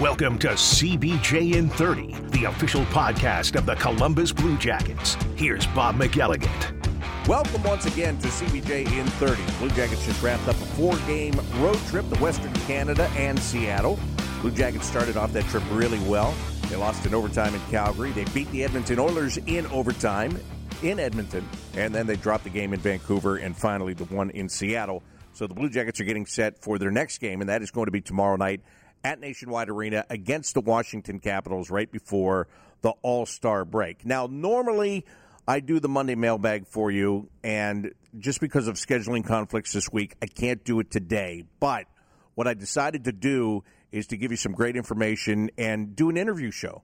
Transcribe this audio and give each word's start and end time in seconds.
Welcome 0.00 0.38
to 0.38 0.48
CBJ 0.48 1.56
in 1.56 1.68
30, 1.68 2.14
the 2.30 2.44
official 2.44 2.86
podcast 2.86 3.54
of 3.54 3.66
the 3.66 3.74
Columbus 3.74 4.32
Blue 4.32 4.56
Jackets. 4.56 5.12
Here's 5.36 5.66
Bob 5.66 5.96
McElligott. 5.96 7.28
Welcome 7.28 7.62
once 7.64 7.84
again 7.84 8.16
to 8.20 8.28
CBJ 8.28 8.90
in 8.98 9.06
30. 9.06 9.42
Blue 9.58 9.68
Jackets 9.68 10.06
just 10.06 10.22
wrapped 10.22 10.48
up 10.48 10.56
a 10.56 10.64
four 10.64 10.96
game 11.00 11.38
road 11.56 11.76
trip 11.88 12.08
to 12.08 12.18
Western 12.18 12.54
Canada 12.66 13.10
and 13.14 13.38
Seattle. 13.38 14.00
Blue 14.40 14.50
Jackets 14.50 14.86
started 14.86 15.18
off 15.18 15.34
that 15.34 15.44
trip 15.48 15.62
really 15.70 15.98
well. 16.08 16.34
They 16.70 16.76
lost 16.76 17.04
in 17.04 17.12
overtime 17.12 17.54
in 17.54 17.60
Calgary. 17.70 18.12
They 18.12 18.24
beat 18.32 18.50
the 18.52 18.64
Edmonton 18.64 18.98
Oilers 18.98 19.36
in 19.36 19.66
overtime 19.66 20.40
in 20.82 20.98
Edmonton, 20.98 21.46
and 21.74 21.94
then 21.94 22.06
they 22.06 22.16
dropped 22.16 22.44
the 22.44 22.50
game 22.50 22.72
in 22.72 22.80
Vancouver 22.80 23.36
and 23.36 23.54
finally 23.54 23.92
the 23.92 24.04
one 24.04 24.30
in 24.30 24.48
Seattle. 24.48 25.02
So 25.34 25.46
the 25.46 25.52
Blue 25.52 25.68
Jackets 25.68 26.00
are 26.00 26.04
getting 26.04 26.24
set 26.24 26.56
for 26.56 26.78
their 26.78 26.90
next 26.90 27.18
game, 27.18 27.42
and 27.42 27.50
that 27.50 27.60
is 27.60 27.70
going 27.70 27.84
to 27.84 27.92
be 27.92 28.00
tomorrow 28.00 28.36
night 28.36 28.62
at 29.04 29.20
Nationwide 29.20 29.68
Arena 29.68 30.04
against 30.10 30.54
the 30.54 30.60
Washington 30.60 31.18
Capitals 31.18 31.70
right 31.70 31.90
before 31.90 32.48
the 32.82 32.90
All 33.02 33.26
Star 33.26 33.64
break. 33.64 34.04
Now, 34.04 34.26
normally 34.30 35.04
I 35.46 35.60
do 35.60 35.80
the 35.80 35.88
Monday 35.88 36.14
mailbag 36.14 36.66
for 36.66 36.90
you, 36.90 37.28
and 37.42 37.92
just 38.18 38.40
because 38.40 38.68
of 38.68 38.76
scheduling 38.76 39.24
conflicts 39.24 39.72
this 39.72 39.90
week, 39.92 40.14
I 40.22 40.26
can't 40.26 40.62
do 40.64 40.80
it 40.80 40.90
today. 40.90 41.44
But 41.58 41.86
what 42.34 42.46
I 42.46 42.54
decided 42.54 43.04
to 43.04 43.12
do 43.12 43.64
is 43.92 44.06
to 44.08 44.16
give 44.16 44.30
you 44.30 44.36
some 44.36 44.52
great 44.52 44.76
information 44.76 45.50
and 45.58 45.96
do 45.96 46.08
an 46.10 46.16
interview 46.16 46.50
show. 46.50 46.82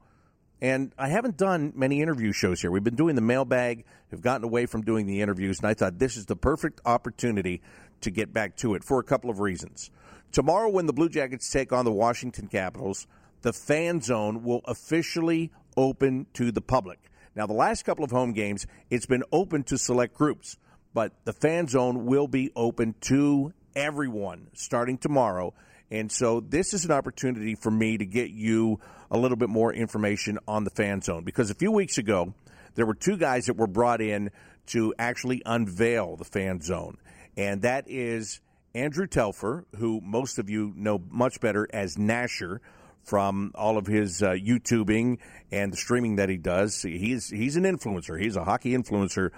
And 0.61 0.93
I 0.99 1.09
haven't 1.09 1.37
done 1.37 1.75
many 1.77 2.01
interview 2.01 2.33
shows 2.33 2.61
here. 2.61 2.71
We've 2.71 2.83
been 2.83 2.97
doing 2.97 3.15
the 3.15 3.21
mailbag, 3.21 3.85
have 4.11 4.23
gotten 4.23 4.45
away 4.45 4.67
from 4.67 4.83
doing 4.83 5.07
the 5.07 5.21
interviews, 5.21 5.59
and 5.59 5.69
I 5.69 5.75
thought 5.75 5.99
this 5.99 6.17
is 6.17 6.27
the 6.27 6.37
perfect 6.37 6.81
opportunity 6.87 7.61
to 8.01 8.11
get 8.11 8.33
back 8.33 8.57
to 8.57 8.75
it 8.75 8.83
for 8.83 8.99
a 8.99 9.05
couple 9.05 9.29
of 9.29 9.39
reasons. 9.39 9.91
Tomorrow, 10.33 10.71
when 10.71 10.87
the 10.87 10.93
Blue 10.93 11.09
Jackets 11.09 11.51
take 11.51 11.73
on 11.73 11.85
the 11.85 11.93
Washington 11.93 12.47
Capitals, 12.47 13.07
the 13.43 13.53
fan 13.53 14.01
zone 14.01 14.43
will 14.43 14.61
officially 14.65 15.51
open 15.77 16.27
to 16.35 16.51
the 16.53 16.61
public. 16.61 16.99
Now, 17.35 17.47
the 17.47 17.53
last 17.53 17.85
couple 17.85 18.05
of 18.05 18.11
home 18.11 18.33
games, 18.33 18.67
it's 18.91 19.07
been 19.07 19.23
open 19.31 19.63
to 19.65 19.79
select 19.79 20.15
groups, 20.15 20.57
but 20.95 21.13
the 21.25 21.33
fan 21.33 21.69
zone 21.69 22.07
will 22.07 22.29
be 22.29 22.51
open 22.57 22.95
to 23.03 23.53
everyone 23.75 24.49
starting 24.55 24.99
tomorrow. 24.99 25.55
And 25.91 26.11
so, 26.11 26.41
this 26.41 26.75
is 26.75 26.85
an 26.85 26.91
opportunity 26.91 27.55
for 27.55 27.71
me 27.71 27.99
to 27.99 28.07
get 28.07 28.31
you 28.31 28.81
a 29.11 29.19
little 29.19 29.37
bit 29.37 29.49
more 29.49 29.73
information 29.73 30.39
on 30.49 30.65
the 30.65 30.71
fan 30.71 31.03
zone 31.03 31.25
because 31.25 31.51
a 31.51 31.55
few 31.55 31.71
weeks 31.71 31.99
ago, 31.99 32.35
there 32.75 32.87
were 32.87 32.95
two 32.95 33.17
guys 33.17 33.47
that 33.47 33.57
were 33.57 33.67
brought 33.67 34.01
in 34.01 34.31
to 34.69 34.95
actually 34.99 35.43
unveil 35.47 36.17
the 36.17 36.25
fan 36.25 36.61
zone, 36.61 36.97
and 37.37 37.63
that 37.63 37.85
is 37.87 38.41
Andrew 38.77 39.07
Telfer, 39.07 39.65
who 39.79 40.03
most 40.03 40.39
of 40.39 40.51
you 40.51 40.73
know 40.77 41.03
much 41.11 41.41
better 41.41 41.67
as 41.73 41.97
Nasher 41.97 42.59
from 43.05 43.53
all 43.55 43.79
of 43.79 43.87
his 43.87 44.23
uh, 44.23 44.33
YouTubing 44.33 45.19
and 45.51 45.73
the 45.73 45.77
streaming 45.79 46.17
that 46.17 46.29
he 46.29 46.37
does. 46.37 46.83
He's 46.83 47.31
he's 47.31 47.57
an 47.57 47.65
influencer. 47.65 48.21
He's 48.21 48.37
a 48.37 48.45
hockey 48.45 48.77
influencer, 48.77 49.31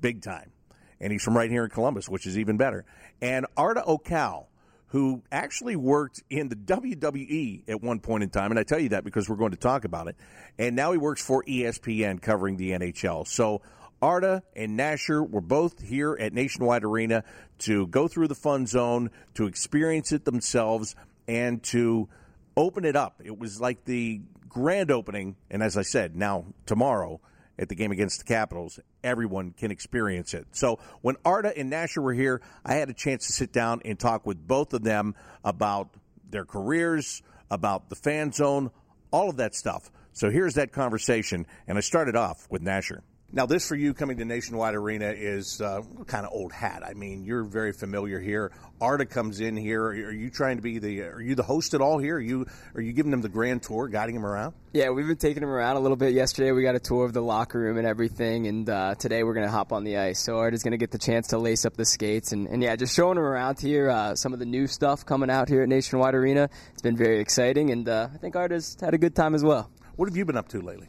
big 0.00 0.22
time, 0.22 0.50
and 0.98 1.12
he's 1.12 1.22
from 1.22 1.36
right 1.36 1.50
here 1.50 1.64
in 1.64 1.70
Columbus, 1.70 2.08
which 2.08 2.26
is 2.26 2.38
even 2.38 2.56
better. 2.56 2.86
And 3.20 3.44
Arda 3.54 3.82
Ocal, 3.82 4.46
who 4.86 5.22
actually 5.30 5.76
worked 5.76 6.22
in 6.30 6.48
the 6.48 6.56
WWE 6.56 7.64
at 7.68 7.82
one 7.82 8.00
point 8.00 8.22
in 8.22 8.30
time, 8.30 8.50
and 8.50 8.58
I 8.58 8.62
tell 8.62 8.78
you 8.80 8.90
that 8.90 9.04
because 9.04 9.28
we're 9.28 9.36
going 9.36 9.50
to 9.50 9.58
talk 9.58 9.84
about 9.84 10.08
it. 10.08 10.16
And 10.58 10.74
now 10.74 10.92
he 10.92 10.98
works 10.98 11.22
for 11.22 11.44
ESPN 11.44 12.22
covering 12.22 12.56
the 12.56 12.70
NHL. 12.70 13.26
So 13.26 13.60
Arda 14.04 14.42
and 14.54 14.78
Nasher 14.78 15.26
were 15.26 15.40
both 15.40 15.80
here 15.80 16.14
at 16.20 16.34
Nationwide 16.34 16.84
Arena 16.84 17.24
to 17.60 17.86
go 17.86 18.06
through 18.06 18.28
the 18.28 18.34
fun 18.34 18.66
zone, 18.66 19.10
to 19.32 19.46
experience 19.46 20.12
it 20.12 20.26
themselves, 20.26 20.94
and 21.26 21.62
to 21.62 22.10
open 22.54 22.84
it 22.84 22.96
up. 22.96 23.22
It 23.24 23.38
was 23.38 23.62
like 23.62 23.86
the 23.86 24.20
grand 24.46 24.90
opening, 24.90 25.36
and 25.50 25.62
as 25.62 25.78
I 25.78 25.82
said, 25.82 26.16
now 26.16 26.44
tomorrow 26.66 27.18
at 27.58 27.70
the 27.70 27.74
game 27.74 27.92
against 27.92 28.18
the 28.18 28.26
Capitals, 28.26 28.78
everyone 29.02 29.52
can 29.52 29.70
experience 29.70 30.34
it. 30.34 30.48
So 30.52 30.80
when 31.00 31.16
Arda 31.24 31.56
and 31.56 31.72
Nasher 31.72 32.02
were 32.02 32.12
here, 32.12 32.42
I 32.62 32.74
had 32.74 32.90
a 32.90 32.94
chance 32.94 33.28
to 33.28 33.32
sit 33.32 33.54
down 33.54 33.80
and 33.86 33.98
talk 33.98 34.26
with 34.26 34.36
both 34.46 34.74
of 34.74 34.82
them 34.82 35.14
about 35.42 35.88
their 36.28 36.44
careers, 36.44 37.22
about 37.50 37.88
the 37.88 37.96
fan 37.96 38.32
zone, 38.32 38.70
all 39.10 39.30
of 39.30 39.38
that 39.38 39.54
stuff. 39.54 39.90
So 40.12 40.28
here's 40.28 40.56
that 40.56 40.72
conversation, 40.72 41.46
and 41.66 41.78
I 41.78 41.80
started 41.80 42.16
off 42.16 42.46
with 42.50 42.60
Nasher. 42.60 43.00
Now, 43.36 43.46
this 43.46 43.66
for 43.66 43.74
you 43.74 43.94
coming 43.94 44.18
to 44.18 44.24
Nationwide 44.24 44.76
Arena 44.76 45.06
is 45.08 45.60
uh, 45.60 45.82
kind 46.06 46.24
of 46.24 46.32
old 46.32 46.52
hat. 46.52 46.84
I 46.86 46.94
mean, 46.94 47.24
you're 47.24 47.42
very 47.42 47.72
familiar 47.72 48.20
here. 48.20 48.52
Arda 48.80 49.06
comes 49.06 49.40
in 49.40 49.56
here. 49.56 49.86
Are 49.86 50.12
you 50.12 50.30
trying 50.30 50.58
to 50.58 50.62
be 50.62 50.78
the? 50.78 51.02
Are 51.02 51.20
you 51.20 51.34
the 51.34 51.42
host 51.42 51.74
at 51.74 51.80
all 51.80 51.98
here? 51.98 52.14
Are 52.14 52.20
you 52.20 52.46
are 52.76 52.80
you 52.80 52.92
giving 52.92 53.10
them 53.10 53.22
the 53.22 53.28
grand 53.28 53.64
tour, 53.64 53.88
guiding 53.88 54.14
them 54.14 54.24
around? 54.24 54.54
Yeah, 54.72 54.90
we've 54.90 55.08
been 55.08 55.16
taking 55.16 55.40
them 55.40 55.50
around 55.50 55.74
a 55.74 55.80
little 55.80 55.96
bit. 55.96 56.14
Yesterday, 56.14 56.52
we 56.52 56.62
got 56.62 56.76
a 56.76 56.78
tour 56.78 57.04
of 57.04 57.12
the 57.12 57.22
locker 57.22 57.58
room 57.58 57.76
and 57.76 57.88
everything, 57.88 58.46
and 58.46 58.70
uh, 58.70 58.94
today 58.94 59.24
we're 59.24 59.34
gonna 59.34 59.50
hop 59.50 59.72
on 59.72 59.82
the 59.82 59.96
ice. 59.96 60.20
So 60.20 60.38
Arda's 60.38 60.62
gonna 60.62 60.76
get 60.76 60.92
the 60.92 60.98
chance 60.98 61.26
to 61.28 61.38
lace 61.38 61.64
up 61.64 61.76
the 61.76 61.84
skates 61.84 62.30
and, 62.30 62.46
and 62.46 62.62
yeah, 62.62 62.76
just 62.76 62.94
showing 62.94 63.16
them 63.16 63.24
around 63.24 63.58
here. 63.58 63.90
Uh, 63.90 64.14
some 64.14 64.32
of 64.32 64.38
the 64.38 64.46
new 64.46 64.68
stuff 64.68 65.04
coming 65.04 65.28
out 65.28 65.48
here 65.48 65.62
at 65.62 65.68
Nationwide 65.68 66.14
Arena. 66.14 66.48
It's 66.72 66.82
been 66.82 66.96
very 66.96 67.18
exciting, 67.18 67.70
and 67.70 67.88
uh, 67.88 68.10
I 68.14 68.18
think 68.18 68.36
Arda's 68.36 68.76
had 68.80 68.94
a 68.94 68.98
good 68.98 69.16
time 69.16 69.34
as 69.34 69.42
well. 69.42 69.72
What 69.96 70.08
have 70.08 70.16
you 70.16 70.24
been 70.24 70.36
up 70.36 70.46
to 70.50 70.60
lately? 70.60 70.88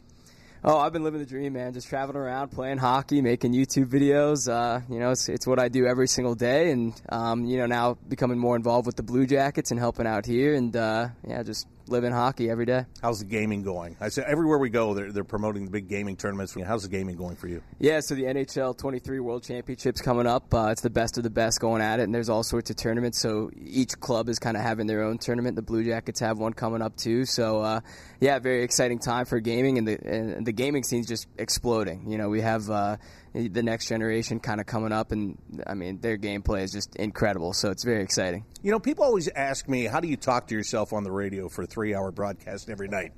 Oh, 0.64 0.78
I've 0.78 0.92
been 0.92 1.04
living 1.04 1.20
the 1.20 1.26
dream, 1.26 1.52
man. 1.52 1.74
Just 1.74 1.88
traveling 1.88 2.16
around, 2.16 2.48
playing 2.48 2.78
hockey, 2.78 3.20
making 3.20 3.52
YouTube 3.52 3.86
videos. 3.86 4.50
Uh, 4.50 4.80
you 4.90 4.98
know, 4.98 5.10
it's, 5.10 5.28
it's 5.28 5.46
what 5.46 5.58
I 5.58 5.68
do 5.68 5.86
every 5.86 6.08
single 6.08 6.34
day, 6.34 6.70
and 6.70 7.00
um, 7.08 7.44
you 7.44 7.58
know, 7.58 7.66
now 7.66 7.98
becoming 8.08 8.38
more 8.38 8.56
involved 8.56 8.86
with 8.86 8.96
the 8.96 9.02
Blue 9.02 9.26
Jackets 9.26 9.70
and 9.70 9.78
helping 9.78 10.06
out 10.06 10.26
here, 10.26 10.54
and 10.54 10.74
uh, 10.74 11.08
yeah, 11.26 11.42
just 11.42 11.66
living 11.88 12.12
hockey 12.12 12.50
every 12.50 12.66
day. 12.66 12.84
How's 13.02 13.20
the 13.20 13.24
gaming 13.24 13.62
going? 13.62 13.96
I 14.00 14.08
say 14.08 14.22
everywhere 14.26 14.58
we 14.58 14.70
go, 14.70 14.94
they're, 14.94 15.12
they're 15.12 15.24
promoting 15.24 15.64
the 15.64 15.70
big 15.70 15.88
gaming 15.88 16.16
tournaments. 16.16 16.56
How's 16.66 16.82
the 16.82 16.88
gaming 16.88 17.16
going 17.16 17.36
for 17.36 17.48
you? 17.48 17.62
Yeah, 17.78 18.00
so 18.00 18.14
the 18.14 18.24
NHL 18.24 18.76
23 18.76 19.20
World 19.20 19.44
Championships 19.44 20.00
coming 20.00 20.26
up. 20.26 20.52
Uh, 20.52 20.68
it's 20.70 20.82
the 20.82 20.90
best 20.90 21.16
of 21.18 21.24
the 21.24 21.30
best 21.30 21.60
going 21.60 21.82
at 21.82 22.00
it, 22.00 22.04
and 22.04 22.14
there's 22.14 22.28
all 22.28 22.42
sorts 22.42 22.70
of 22.70 22.76
tournaments. 22.76 23.18
So 23.18 23.50
each 23.56 23.98
club 24.00 24.28
is 24.28 24.38
kind 24.38 24.56
of 24.56 24.62
having 24.62 24.86
their 24.86 25.02
own 25.02 25.18
tournament. 25.18 25.56
The 25.56 25.62
Blue 25.62 25.84
Jackets 25.84 26.20
have 26.20 26.38
one 26.38 26.52
coming 26.52 26.82
up 26.82 26.96
too. 26.96 27.24
So 27.24 27.60
uh, 27.60 27.80
yeah, 28.20 28.38
very 28.38 28.62
exciting 28.62 28.98
time 28.98 29.26
for 29.26 29.40
gaming, 29.40 29.78
and 29.78 29.86
the 29.86 29.98
and 30.06 30.46
the 30.46 30.52
gaming 30.52 30.82
scene's 30.82 31.06
just 31.06 31.26
exploding. 31.38 32.10
You 32.10 32.18
know, 32.18 32.28
we 32.28 32.40
have 32.40 32.70
uh, 32.70 32.96
the 33.32 33.62
next 33.62 33.88
generation 33.88 34.40
kind 34.40 34.60
of 34.60 34.66
coming 34.66 34.92
up, 34.92 35.12
and 35.12 35.38
I 35.66 35.74
mean 35.74 36.00
their 36.00 36.16
gameplay 36.16 36.62
is 36.62 36.72
just 36.72 36.96
incredible. 36.96 37.52
So 37.52 37.70
it's 37.70 37.84
very 37.84 38.02
exciting. 38.02 38.44
You 38.66 38.72
know, 38.72 38.80
people 38.80 39.04
always 39.04 39.28
ask 39.28 39.68
me, 39.68 39.84
how 39.84 40.00
do 40.00 40.08
you 40.08 40.16
talk 40.16 40.48
to 40.48 40.54
yourself 40.56 40.92
on 40.92 41.04
the 41.04 41.12
radio 41.12 41.48
for 41.48 41.62
a 41.62 41.66
three-hour 41.68 42.10
broadcast 42.10 42.68
every 42.68 42.88
night? 42.88 43.12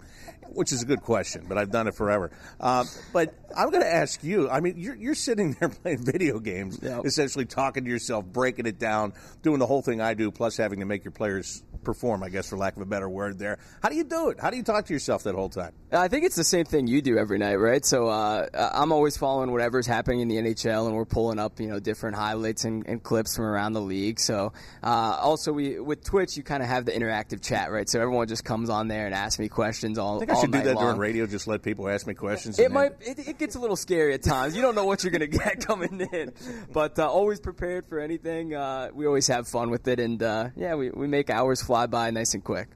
Which 0.50 0.72
is 0.72 0.82
a 0.82 0.84
good 0.84 1.00
question, 1.00 1.46
but 1.48 1.56
I've 1.56 1.70
done 1.70 1.88
it 1.88 1.94
forever. 1.94 2.30
Uh, 2.60 2.84
but 3.14 3.34
I'm 3.56 3.70
going 3.70 3.82
to 3.82 3.90
ask 3.90 4.22
you. 4.22 4.50
I 4.50 4.60
mean, 4.60 4.74
you're, 4.76 4.94
you're 4.94 5.14
sitting 5.14 5.56
there 5.58 5.68
playing 5.82 6.04
video 6.04 6.38
games, 6.38 6.78
yep. 6.82 7.06
essentially 7.06 7.46
talking 7.46 7.84
to 7.84 7.90
yourself, 7.90 8.26
breaking 8.26 8.66
it 8.66 8.78
down, 8.78 9.14
doing 9.42 9.58
the 9.58 9.66
whole 9.66 9.80
thing 9.80 10.02
I 10.02 10.12
do, 10.12 10.30
plus 10.30 10.58
having 10.58 10.80
to 10.80 10.84
make 10.84 11.02
your 11.02 11.12
players 11.12 11.62
perform, 11.82 12.22
I 12.22 12.28
guess, 12.28 12.50
for 12.50 12.58
lack 12.58 12.76
of 12.76 12.82
a 12.82 12.86
better 12.86 13.08
word 13.08 13.38
there. 13.38 13.58
How 13.82 13.88
do 13.88 13.96
you 13.96 14.04
do 14.04 14.28
it? 14.28 14.40
How 14.40 14.50
do 14.50 14.58
you 14.58 14.62
talk 14.62 14.84
to 14.86 14.92
yourself 14.92 15.22
that 15.22 15.34
whole 15.34 15.48
time? 15.48 15.72
I 15.90 16.08
think 16.08 16.24
it's 16.24 16.36
the 16.36 16.44
same 16.44 16.66
thing 16.66 16.86
you 16.86 17.00
do 17.00 17.16
every 17.16 17.38
night, 17.38 17.56
right? 17.56 17.84
So 17.84 18.08
uh, 18.08 18.46
I'm 18.74 18.92
always 18.92 19.16
following 19.16 19.50
whatever's 19.50 19.86
happening 19.86 20.20
in 20.20 20.28
the 20.28 20.36
NHL, 20.36 20.86
and 20.86 20.94
we're 20.94 21.06
pulling 21.06 21.38
up, 21.38 21.60
you 21.60 21.68
know, 21.68 21.80
different 21.80 22.16
highlights 22.16 22.64
and, 22.64 22.86
and 22.86 23.02
clips 23.02 23.36
from 23.36 23.46
around 23.46 23.72
the 23.72 23.80
league. 23.80 24.20
So 24.20 24.52
uh, 24.82 25.18
also, 25.38 25.52
we 25.52 25.78
with 25.78 26.02
Twitch, 26.02 26.36
you 26.36 26.42
kind 26.42 26.64
of 26.64 26.68
have 26.68 26.84
the 26.84 26.90
interactive 26.90 27.40
chat, 27.40 27.70
right? 27.70 27.88
So 27.88 28.00
everyone 28.00 28.26
just 28.26 28.44
comes 28.44 28.70
on 28.70 28.88
there 28.88 29.06
and 29.06 29.14
asks 29.14 29.38
me 29.38 29.48
questions 29.48 29.96
all. 29.96 30.16
I 30.16 30.18
think 30.18 30.32
I 30.32 30.40
should 30.40 30.50
do 30.50 30.62
that 30.62 30.74
long. 30.74 30.84
during 30.84 30.98
radio. 30.98 31.26
Just 31.26 31.46
let 31.46 31.62
people 31.62 31.88
ask 31.88 32.08
me 32.08 32.14
questions. 32.14 32.58
It 32.58 32.72
might. 32.72 32.92
It, 33.00 33.20
it, 33.20 33.38
gets 33.38 33.54
a 33.54 33.60
little 33.60 33.76
scary 33.76 34.14
at 34.14 34.24
times. 34.24 34.56
You 34.56 34.62
don't 34.62 34.74
know 34.74 34.84
what 34.84 35.04
you're 35.04 35.12
going 35.12 35.30
to 35.30 35.38
get 35.38 35.60
coming 35.66 36.00
in, 36.12 36.32
but 36.72 36.98
uh, 36.98 37.08
always 37.08 37.38
prepared 37.38 37.86
for 37.86 38.00
anything. 38.00 38.52
Uh, 38.52 38.90
we 38.92 39.06
always 39.06 39.28
have 39.28 39.46
fun 39.46 39.70
with 39.70 39.86
it, 39.86 40.00
and 40.00 40.20
uh, 40.20 40.48
yeah, 40.56 40.74
we, 40.74 40.90
we 40.90 41.06
make 41.06 41.30
hours 41.30 41.62
fly 41.62 41.86
by 41.86 42.10
nice 42.10 42.34
and 42.34 42.42
quick. 42.42 42.66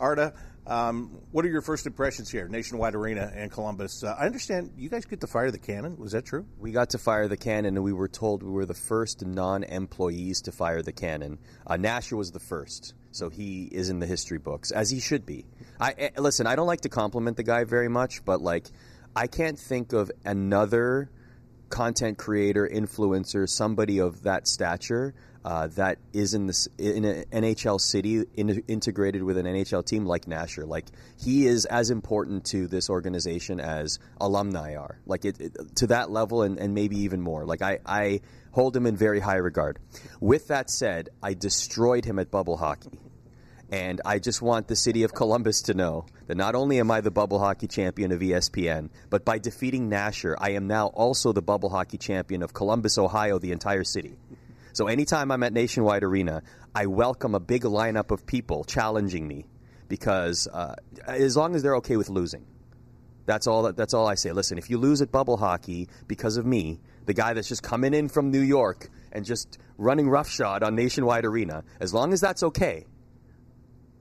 Arda, 0.00 0.34
um, 0.68 1.18
what 1.32 1.44
are 1.44 1.48
your 1.48 1.62
first 1.62 1.86
impressions 1.86 2.30
here, 2.30 2.46
Nationwide 2.46 2.94
Arena 2.94 3.32
and 3.34 3.50
Columbus? 3.50 4.04
Uh, 4.04 4.14
I 4.18 4.26
understand 4.26 4.72
you 4.76 4.90
guys 4.90 5.06
get 5.06 5.20
to 5.22 5.26
fire 5.26 5.50
the 5.50 5.58
cannon. 5.58 5.96
Was 5.96 6.12
that 6.12 6.26
true? 6.26 6.46
We 6.58 6.72
got 6.72 6.90
to 6.90 6.98
fire 6.98 7.26
the 7.26 7.38
cannon, 7.38 7.76
and 7.76 7.84
we 7.84 7.92
were 7.92 8.08
told 8.08 8.42
we 8.42 8.50
were 8.50 8.66
the 8.66 8.74
first 8.74 9.24
non-employees 9.24 10.42
to 10.42 10.52
fire 10.52 10.82
the 10.82 10.92
cannon. 10.92 11.38
Uh, 11.66 11.74
Nasher 11.74 12.18
was 12.18 12.32
the 12.32 12.40
first, 12.40 12.94
so 13.12 13.30
he 13.30 13.64
is 13.64 13.88
in 13.88 13.98
the 13.98 14.06
history 14.06 14.38
books, 14.38 14.70
as 14.70 14.90
he 14.90 15.00
should 15.00 15.24
be. 15.24 15.46
I, 15.80 15.94
eh, 15.96 16.10
listen. 16.18 16.46
I 16.46 16.54
don't 16.54 16.66
like 16.66 16.82
to 16.82 16.90
compliment 16.90 17.38
the 17.38 17.44
guy 17.44 17.64
very 17.64 17.88
much, 17.88 18.24
but 18.24 18.42
like, 18.42 18.66
I 19.16 19.26
can't 19.26 19.58
think 19.58 19.94
of 19.94 20.10
another 20.24 21.10
content 21.68 22.18
creator, 22.18 22.68
influencer, 22.68 23.48
somebody 23.48 24.00
of 24.00 24.22
that 24.22 24.48
stature 24.48 25.14
uh, 25.44 25.68
that 25.68 25.98
is 26.12 26.34
in 26.34 26.46
this 26.46 26.68
in 26.78 27.04
an 27.04 27.24
NHL 27.32 27.80
city 27.80 28.24
in, 28.34 28.62
integrated 28.68 29.22
with 29.22 29.38
an 29.38 29.46
NHL 29.46 29.84
team 29.84 30.04
like 30.04 30.26
Nasher. 30.26 30.66
Like 30.66 30.86
he 31.18 31.46
is 31.46 31.64
as 31.64 31.90
important 31.90 32.44
to 32.46 32.66
this 32.66 32.90
organization 32.90 33.60
as 33.60 33.98
alumni 34.20 34.76
are. 34.76 35.00
Like 35.06 35.24
it, 35.24 35.40
it, 35.40 35.76
to 35.76 35.86
that 35.88 36.10
level 36.10 36.42
and, 36.42 36.58
and 36.58 36.74
maybe 36.74 36.98
even 36.98 37.20
more. 37.20 37.46
Like 37.46 37.62
I, 37.62 37.78
I 37.86 38.20
hold 38.50 38.76
him 38.76 38.86
in 38.86 38.96
very 38.96 39.20
high 39.20 39.36
regard. 39.36 39.78
With 40.20 40.48
that 40.48 40.70
said, 40.70 41.10
I 41.22 41.34
destroyed 41.34 42.04
him 42.04 42.18
at 42.18 42.30
bubble 42.30 42.56
hockey. 42.56 42.98
And 43.70 44.00
I 44.04 44.18
just 44.18 44.40
want 44.40 44.66
the 44.66 44.76
city 44.76 45.02
of 45.02 45.12
Columbus 45.12 45.62
to 45.62 45.74
know 45.74 46.06
that 46.26 46.36
not 46.36 46.54
only 46.54 46.80
am 46.80 46.90
I 46.90 47.02
the 47.02 47.10
bubble 47.10 47.38
hockey 47.38 47.66
champion 47.66 48.12
of 48.12 48.20
ESPN, 48.20 48.88
but 49.10 49.26
by 49.26 49.38
defeating 49.38 49.90
Nasher, 49.90 50.34
I 50.38 50.52
am 50.52 50.66
now 50.66 50.86
also 50.86 51.32
the 51.32 51.42
bubble 51.42 51.68
hockey 51.68 51.98
champion 51.98 52.42
of 52.42 52.54
Columbus, 52.54 52.96
Ohio, 52.96 53.38
the 53.38 53.52
entire 53.52 53.84
city. 53.84 54.16
So 54.72 54.86
anytime 54.86 55.30
I'm 55.30 55.42
at 55.42 55.52
Nationwide 55.52 56.02
Arena, 56.02 56.42
I 56.74 56.86
welcome 56.86 57.34
a 57.34 57.40
big 57.40 57.62
lineup 57.64 58.10
of 58.10 58.24
people 58.24 58.64
challenging 58.64 59.28
me 59.28 59.44
because 59.88 60.46
uh, 60.46 60.76
as 61.06 61.36
long 61.36 61.54
as 61.54 61.62
they're 61.62 61.76
okay 61.76 61.96
with 61.96 62.08
losing. 62.08 62.46
That's 63.26 63.46
all. 63.46 63.70
That's 63.74 63.92
all 63.92 64.06
I 64.06 64.14
say. 64.14 64.32
Listen, 64.32 64.56
if 64.56 64.70
you 64.70 64.78
lose 64.78 65.02
at 65.02 65.12
bubble 65.12 65.36
hockey 65.36 65.88
because 66.06 66.38
of 66.38 66.46
me, 66.46 66.80
the 67.04 67.12
guy 67.12 67.34
that's 67.34 67.48
just 67.48 67.62
coming 67.62 67.92
in 67.92 68.08
from 68.08 68.30
New 68.30 68.40
York 68.40 68.88
and 69.12 69.22
just 69.26 69.58
running 69.76 70.08
roughshod 70.08 70.62
on 70.62 70.74
Nationwide 70.74 71.26
Arena, 71.26 71.62
as 71.78 71.92
long 71.92 72.14
as 72.14 72.22
that's 72.22 72.42
okay, 72.42 72.86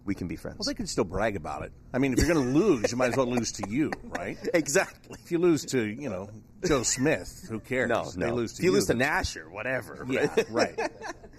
we 0.07 0.15
can 0.15 0.27
be 0.27 0.38
friends. 0.38 0.57
Well, 0.57 0.65
they 0.65 0.74
can 0.74 0.88
still 0.88 1.04
brag 1.04 1.36
about 1.36 1.63
it. 1.63 1.74
I 1.94 2.00
mean, 2.00 2.13
if 2.13 2.19
you're 2.19 2.33
going 2.33 2.54
to 2.54 2.59
lose, 2.59 2.92
you 2.92 2.98
might 2.98 3.09
as 3.09 3.18
well 3.18 3.27
lose 3.27 3.51
to 3.51 3.69
you, 3.69 3.92
right? 4.06 4.38
exactly. 4.54 5.18
If 5.24 5.31
you 5.31 5.38
lose 5.38 5.65
to, 5.65 5.83
you 5.83 6.09
know, 6.09 6.30
Joe 6.65 6.83
Smith, 6.83 7.45
who 7.50 7.59
cares? 7.59 7.89
No, 7.89 8.04
no. 8.15 8.25
They 8.25 8.31
lose 8.31 8.54
to 8.54 8.62
if 8.62 8.63
you, 8.65 8.71
lose 8.71 8.86
to 8.88 8.94
then- 8.94 9.07
Nasher, 9.07 9.50
whatever. 9.50 10.06
Yeah, 10.09 10.33
right. 10.50 10.77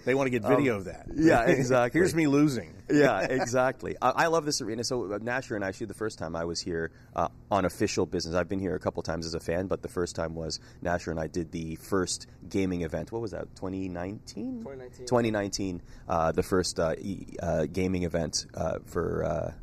They 0.05 0.15
want 0.15 0.27
to 0.27 0.31
get 0.31 0.43
video 0.47 0.77
of 0.77 0.85
that. 0.85 1.07
yeah, 1.13 1.43
exactly. 1.43 1.99
Here's 1.99 2.15
me 2.15 2.27
losing. 2.27 2.73
yeah, 2.89 3.19
exactly. 3.21 3.95
I, 4.01 4.09
I 4.11 4.27
love 4.27 4.45
this 4.45 4.61
arena. 4.61 4.83
So 4.83 5.03
uh, 5.11 5.19
Nasher 5.19 5.55
and 5.55 5.63
I, 5.63 5.67
actually 5.67 5.87
the 5.87 5.93
first 5.93 6.17
time 6.19 6.35
I 6.37 6.45
was 6.45 6.61
here 6.61 6.91
uh, 7.15 7.27
on 7.51 7.65
official 7.65 8.05
business. 8.05 8.33
I've 8.33 8.47
been 8.47 8.59
here 8.61 8.75
a 8.75 8.79
couple 8.79 9.03
times 9.03 9.25
as 9.25 9.33
a 9.33 9.39
fan, 9.41 9.67
but 9.67 9.81
the 9.81 9.89
first 9.89 10.15
time 10.15 10.35
was 10.35 10.59
Nasher 10.83 11.09
and 11.11 11.19
I 11.19 11.27
did 11.27 11.51
the 11.51 11.75
first 11.75 12.27
gaming 12.47 12.81
event. 12.83 13.11
What 13.11 13.21
was 13.21 13.31
that? 13.31 13.53
2019. 13.57 14.59
2019. 14.63 15.05
2019. 15.05 15.81
Uh, 16.07 16.31
the 16.31 16.43
first 16.43 16.79
uh, 16.79 16.95
e- 16.97 17.25
uh, 17.43 17.65
gaming 17.71 18.03
event 18.03 18.45
uh, 18.55 18.79
for. 18.85 19.53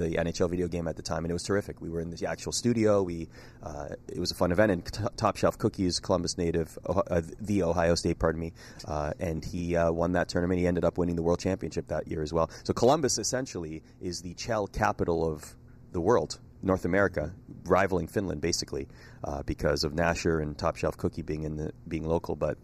The 0.00 0.16
NHL 0.16 0.48
video 0.48 0.66
game 0.66 0.88
at 0.88 0.96
the 0.96 1.02
time, 1.02 1.24
and 1.24 1.30
it 1.30 1.34
was 1.34 1.42
terrific. 1.42 1.82
We 1.82 1.90
were 1.90 2.00
in 2.00 2.10
the 2.10 2.26
actual 2.26 2.52
studio. 2.52 3.02
We 3.02 3.28
uh, 3.62 3.88
it 4.08 4.18
was 4.18 4.30
a 4.30 4.34
fun 4.34 4.50
event, 4.50 4.72
and 4.72 4.84
T- 4.86 5.04
Top 5.18 5.36
Shelf 5.36 5.58
Cookies, 5.58 6.00
Columbus 6.00 6.38
native, 6.38 6.78
uh, 6.88 7.20
the 7.38 7.62
Ohio 7.62 7.94
State, 7.94 8.18
pardon 8.18 8.40
me, 8.40 8.54
uh, 8.86 9.12
and 9.20 9.44
he 9.44 9.76
uh, 9.76 9.92
won 9.92 10.12
that 10.12 10.30
tournament. 10.30 10.58
He 10.58 10.66
ended 10.66 10.86
up 10.86 10.96
winning 10.96 11.16
the 11.16 11.22
World 11.22 11.38
Championship 11.38 11.88
that 11.88 12.08
year 12.08 12.22
as 12.22 12.32
well. 12.32 12.50
So 12.64 12.72
Columbus 12.72 13.18
essentially 13.18 13.82
is 14.00 14.22
the 14.22 14.32
Chel 14.34 14.66
capital 14.66 15.30
of 15.30 15.54
the 15.92 16.00
world, 16.00 16.40
North 16.62 16.86
America, 16.86 17.34
rivaling 17.64 18.06
Finland 18.06 18.40
basically, 18.40 18.88
uh, 19.24 19.42
because 19.42 19.84
of 19.84 19.92
Nasher 19.92 20.40
and 20.40 20.56
Top 20.56 20.76
Shelf 20.76 20.96
Cookie 20.96 21.22
being 21.22 21.42
in 21.42 21.56
the 21.56 21.72
being 21.88 22.06
local, 22.06 22.36
but. 22.36 22.56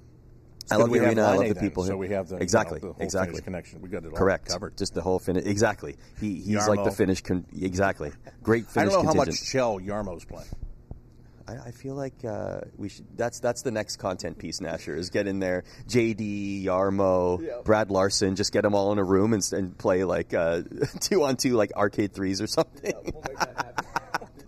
I 0.71 0.77
love 0.77 0.91
the 0.91 0.99
arena. 0.99 1.23
I 1.23 1.35
love 1.37 1.49
the 1.49 1.55
then, 1.55 1.63
people 1.63 1.85
so 1.85 1.97
we 1.97 2.09
have 2.09 2.29
the, 2.29 2.35
you 2.35 2.39
know, 2.39 2.43
exactly, 2.43 2.81
the 2.81 2.95
exactly 2.99 3.35
Finnish 3.35 3.45
connection. 3.45 3.81
We 3.81 3.89
got 3.89 4.05
it 4.05 4.09
all 4.09 4.19
Correct. 4.19 4.49
covered. 4.49 4.77
Just 4.77 4.95
the 4.95 5.03
whole 5.03 5.19
Finnish. 5.19 5.45
Exactly. 5.45 5.97
He, 6.21 6.35
he's 6.35 6.69
like 6.69 6.83
the 6.83 6.91
Jarmo. 6.91 6.97
Finnish. 6.97 7.21
Con- 7.23 7.47
exactly. 7.61 8.13
Great 8.43 8.67
I 8.77 8.85
don't 8.85 8.93
know 8.93 9.03
how 9.03 9.15
much 9.15 9.43
Chel 9.45 9.79
Jarmo's 9.79 10.25
playing. 10.25 10.49
I, 11.49 11.69
I 11.69 11.71
feel 11.71 11.95
like 11.95 12.25
uh, 12.25 12.61
we 12.77 12.89
should. 12.89 13.07
That's 13.17 13.39
that's 13.41 13.63
the 13.63 13.71
next 13.71 13.97
content 13.97 14.39
piece. 14.39 14.61
Nasher 14.61 14.97
is 14.97 15.11
get 15.11 15.27
in 15.27 15.39
there. 15.39 15.65
JD, 15.89 16.65
Jarmo, 16.65 17.65
Brad 17.65 17.91
Larsen. 17.91 18.37
Just 18.37 18.53
get 18.53 18.63
them 18.63 18.75
all 18.75 18.93
in 18.93 18.99
a 18.99 19.05
room 19.05 19.33
and, 19.33 19.53
and 19.53 19.77
play 19.79 20.05
like 20.05 20.35
uh, 20.35 20.63
two 21.01 21.23
on 21.23 21.37
two, 21.37 21.55
like 21.55 21.73
arcade 21.75 22.13
threes 22.13 22.41
or 22.41 22.47
something. 22.47 22.93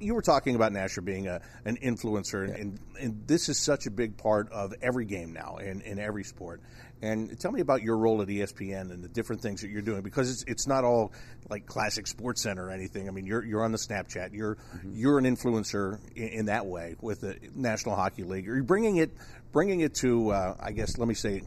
You 0.00 0.14
were 0.14 0.22
talking 0.22 0.54
about 0.54 0.72
Nasher 0.72 1.04
being 1.04 1.26
a, 1.26 1.40
an 1.64 1.76
influencer, 1.76 2.44
and, 2.44 2.54
and, 2.54 2.78
and 3.00 3.26
this 3.26 3.48
is 3.48 3.58
such 3.58 3.86
a 3.86 3.90
big 3.90 4.16
part 4.16 4.50
of 4.52 4.74
every 4.82 5.04
game 5.04 5.32
now 5.32 5.56
and 5.56 5.82
in 5.82 5.98
every 5.98 6.24
sport. 6.24 6.60
And 7.00 7.38
tell 7.38 7.52
me 7.52 7.60
about 7.60 7.82
your 7.82 7.96
role 7.96 8.22
at 8.22 8.28
ESPN 8.28 8.90
and 8.90 9.04
the 9.04 9.08
different 9.08 9.40
things 9.40 9.60
that 9.60 9.70
you're 9.70 9.82
doing 9.82 10.02
because 10.02 10.30
it's 10.32 10.44
it's 10.48 10.66
not 10.66 10.82
all 10.82 11.12
like 11.48 11.64
classic 11.64 12.08
Sports 12.08 12.42
Center 12.42 12.66
or 12.66 12.70
anything. 12.70 13.08
I 13.08 13.12
mean, 13.12 13.24
you're 13.24 13.44
you're 13.44 13.62
on 13.62 13.70
the 13.70 13.78
Snapchat. 13.78 14.32
You're 14.32 14.58
you're 14.84 15.18
an 15.18 15.24
influencer 15.24 16.00
in, 16.16 16.28
in 16.28 16.46
that 16.46 16.66
way 16.66 16.96
with 17.00 17.20
the 17.20 17.36
National 17.54 17.94
Hockey 17.94 18.24
League. 18.24 18.48
Are 18.48 18.54
You're 18.56 18.64
bringing 18.64 18.96
it 18.96 19.12
bringing 19.52 19.80
it 19.80 19.94
to 19.96 20.30
uh, 20.30 20.56
I 20.58 20.72
guess 20.72 20.98
let 20.98 21.06
me 21.06 21.14
say 21.14 21.42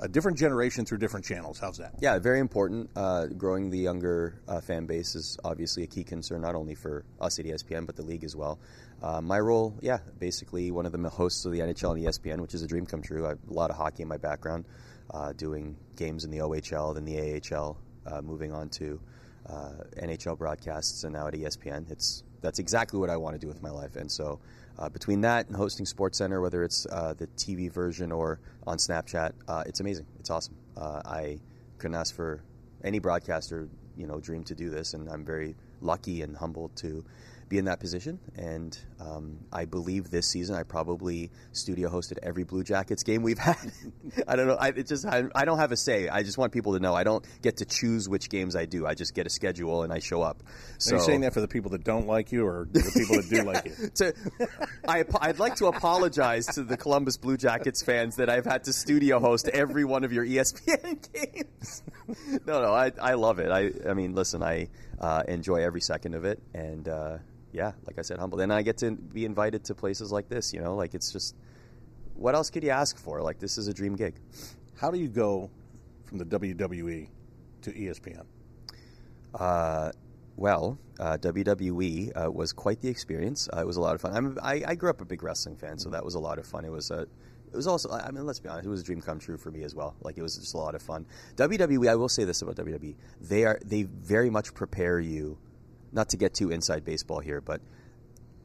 a 0.00 0.08
different 0.08 0.38
generation 0.38 0.84
through 0.84 0.98
different 0.98 1.24
channels. 1.24 1.58
How's 1.58 1.78
that? 1.78 1.94
Yeah, 2.00 2.18
very 2.18 2.40
important. 2.40 2.90
Uh, 2.96 3.26
growing 3.26 3.70
the 3.70 3.78
younger 3.78 4.40
uh, 4.48 4.60
fan 4.60 4.86
base 4.86 5.14
is 5.14 5.38
obviously 5.44 5.82
a 5.82 5.86
key 5.86 6.02
concern, 6.02 6.40
not 6.40 6.54
only 6.54 6.74
for 6.74 7.04
us 7.20 7.38
at 7.38 7.44
ESPN, 7.44 7.86
but 7.86 7.96
the 7.96 8.02
league 8.02 8.24
as 8.24 8.34
well. 8.34 8.58
Uh, 9.02 9.20
my 9.20 9.38
role, 9.38 9.74
yeah, 9.80 9.98
basically 10.18 10.70
one 10.70 10.86
of 10.86 10.92
the 10.92 11.08
hosts 11.10 11.44
of 11.44 11.52
the 11.52 11.60
NHL 11.60 11.96
and 11.96 12.06
ESPN, 12.06 12.40
which 12.40 12.54
is 12.54 12.62
a 12.62 12.66
dream 12.66 12.86
come 12.86 13.02
true. 13.02 13.26
I 13.26 13.30
have 13.30 13.38
a 13.48 13.52
lot 13.52 13.70
of 13.70 13.76
hockey 13.76 14.02
in 14.02 14.08
my 14.08 14.16
background, 14.16 14.64
uh, 15.12 15.32
doing 15.34 15.76
games 15.96 16.24
in 16.24 16.30
the 16.30 16.38
OHL, 16.38 16.94
then 16.94 17.04
the 17.04 17.40
AHL, 17.54 17.76
uh, 18.06 18.22
moving 18.22 18.52
on 18.52 18.68
to 18.70 19.00
uh, 19.48 19.72
NHL 19.98 20.38
broadcasts, 20.38 21.04
and 21.04 21.12
now 21.12 21.26
at 21.26 21.34
ESPN. 21.34 21.90
It's 21.90 22.24
that's 22.40 22.58
exactly 22.58 22.98
what 22.98 23.10
I 23.10 23.16
want 23.16 23.34
to 23.34 23.38
do 23.38 23.48
with 23.48 23.62
my 23.62 23.70
life, 23.70 23.96
and 23.96 24.10
so. 24.10 24.38
Uh, 24.78 24.88
between 24.88 25.20
that 25.20 25.46
and 25.46 25.54
hosting 25.54 25.84
Sports 25.84 26.16
Center, 26.16 26.40
whether 26.40 26.64
it's 26.64 26.86
uh, 26.86 27.12
the 27.18 27.26
TV 27.36 27.70
version 27.70 28.10
or 28.10 28.40
on 28.66 28.78
Snapchat, 28.78 29.32
uh, 29.46 29.62
it's 29.66 29.80
amazing. 29.80 30.06
It's 30.18 30.30
awesome. 30.30 30.54
Uh, 30.74 31.02
I 31.04 31.38
couldn't 31.76 31.96
ask 31.96 32.14
for 32.14 32.40
any 32.82 32.98
broadcaster, 32.98 33.68
you 33.96 34.06
know, 34.06 34.20
dream 34.20 34.42
to 34.44 34.54
do 34.54 34.70
this, 34.70 34.94
and 34.94 35.08
I'm 35.10 35.22
very 35.22 35.54
lucky 35.82 36.22
and 36.22 36.34
humbled 36.36 36.74
to 36.76 37.04
be 37.50 37.58
in 37.58 37.66
that 37.66 37.80
position. 37.80 38.18
And 38.36 38.78
um, 39.00 39.40
I 39.52 39.66
believe 39.66 40.10
this 40.10 40.28
season 40.28 40.54
I 40.54 40.62
probably 40.62 41.30
studio 41.52 41.90
hosted 41.90 42.18
every 42.22 42.44
Blue 42.44 42.62
Jackets 42.62 43.02
game 43.02 43.22
we've 43.22 43.38
had. 43.50 43.72
I 44.26 44.36
don't 44.36 44.46
know. 44.46 44.54
I 44.54 44.68
it 44.68 44.86
just 44.86 45.04
I, 45.04 45.24
I 45.34 45.44
don't 45.44 45.58
have 45.58 45.72
a 45.72 45.76
say. 45.76 46.08
I 46.08 46.22
just 46.22 46.38
want 46.38 46.52
people 46.52 46.74
to 46.74 46.80
know 46.80 46.94
I 46.94 47.04
don't 47.04 47.26
get 47.42 47.58
to 47.58 47.66
choose 47.66 48.08
which 48.08 48.30
games 48.30 48.56
I 48.56 48.64
do. 48.64 48.86
I 48.86 48.94
just 48.94 49.14
get 49.14 49.26
a 49.26 49.30
schedule 49.30 49.82
and 49.82 49.92
I 49.92 49.98
show 49.98 50.22
up. 50.22 50.42
So 50.78 50.94
Are 50.94 50.98
you 50.98 51.04
saying 51.04 51.20
that 51.22 51.34
for 51.34 51.40
the 51.40 51.48
people 51.48 51.72
that 51.72 51.84
don't 51.84 52.06
like 52.06 52.32
you 52.32 52.46
or 52.46 52.68
the 52.70 52.80
people 52.96 53.16
that 53.16 53.28
do 53.28 53.42
like 53.44 53.64
you? 53.66 53.88
to, 53.96 54.14
I, 54.88 55.04
I'd 55.20 55.40
like 55.40 55.56
to 55.56 55.66
apologize 55.66 56.46
to 56.54 56.62
the 56.62 56.76
Columbus 56.76 57.16
Blue 57.16 57.36
Jackets 57.36 57.82
fans 57.82 58.16
that 58.16 58.30
I've 58.30 58.46
had 58.46 58.64
to 58.64 58.72
studio 58.72 59.18
host 59.18 59.48
every 59.48 59.84
one 59.84 60.04
of 60.04 60.12
your 60.12 60.24
ESPN 60.24 61.12
games. 61.12 61.82
no, 62.46 62.62
no, 62.62 62.72
I, 62.72 62.92
I 63.02 63.14
love 63.14 63.40
it. 63.40 63.50
I, 63.50 63.72
I 63.90 63.94
mean, 63.94 64.14
listen, 64.14 64.42
I 64.42 64.68
uh, 65.00 65.24
enjoy 65.26 65.56
every 65.56 65.80
second 65.80 66.14
of 66.14 66.24
it, 66.24 66.40
and 66.54 66.88
uh, 66.88 67.18
yeah, 67.52 67.72
like 67.86 67.98
I 67.98 68.02
said, 68.02 68.18
humbled. 68.18 68.40
And 68.40 68.52
I 68.52 68.62
get 68.62 68.78
to 68.78 68.92
be 68.92 69.24
invited 69.24 69.64
to 69.64 69.74
places 69.74 70.12
like 70.12 70.28
this. 70.28 70.52
You 70.52 70.60
know, 70.60 70.74
like 70.76 70.94
it's 70.94 71.12
just 71.12 71.34
what 72.14 72.34
else 72.34 72.50
could 72.50 72.62
you 72.62 72.70
ask 72.70 72.98
for? 72.98 73.22
Like 73.22 73.38
this 73.38 73.58
is 73.58 73.68
a 73.68 73.74
dream 73.74 73.96
gig. 73.96 74.14
How 74.76 74.90
do 74.90 74.98
you 74.98 75.08
go 75.08 75.50
from 76.04 76.18
the 76.18 76.24
WWE 76.24 77.08
to 77.62 77.70
ESPN? 77.70 78.24
Uh, 79.34 79.92
well, 80.36 80.78
uh, 80.98 81.18
WWE 81.18 82.12
uh, 82.16 82.30
was 82.30 82.52
quite 82.52 82.80
the 82.80 82.88
experience. 82.88 83.48
Uh, 83.54 83.60
it 83.60 83.66
was 83.66 83.76
a 83.76 83.80
lot 83.80 83.94
of 83.94 84.00
fun. 84.00 84.16
I'm, 84.16 84.38
I, 84.42 84.62
I 84.66 84.74
grew 84.74 84.90
up 84.90 85.00
a 85.00 85.04
big 85.04 85.22
wrestling 85.22 85.56
fan, 85.56 85.78
so 85.78 85.90
that 85.90 86.04
was 86.04 86.14
a 86.14 86.18
lot 86.18 86.38
of 86.38 86.46
fun. 86.46 86.64
It 86.64 86.72
was 86.72 86.90
a, 86.90 87.02
it 87.02 87.56
was 87.56 87.66
also. 87.66 87.90
I 87.90 88.10
mean, 88.10 88.26
let's 88.26 88.40
be 88.40 88.48
honest, 88.48 88.66
it 88.66 88.70
was 88.70 88.80
a 88.80 88.84
dream 88.84 89.00
come 89.00 89.18
true 89.18 89.36
for 89.36 89.50
me 89.50 89.64
as 89.64 89.74
well. 89.74 89.94
Like 90.02 90.16
it 90.16 90.22
was 90.22 90.36
just 90.36 90.54
a 90.54 90.58
lot 90.58 90.74
of 90.74 90.82
fun. 90.82 91.04
WWE. 91.36 91.88
I 91.88 91.96
will 91.96 92.08
say 92.08 92.24
this 92.24 92.42
about 92.42 92.56
WWE: 92.56 92.94
they 93.20 93.44
are 93.44 93.58
they 93.64 93.82
very 93.82 94.30
much 94.30 94.54
prepare 94.54 95.00
you, 95.00 95.36
not 95.92 96.10
to 96.10 96.16
get 96.16 96.34
too 96.34 96.50
inside 96.50 96.84
baseball 96.84 97.20
here, 97.20 97.40
but 97.40 97.60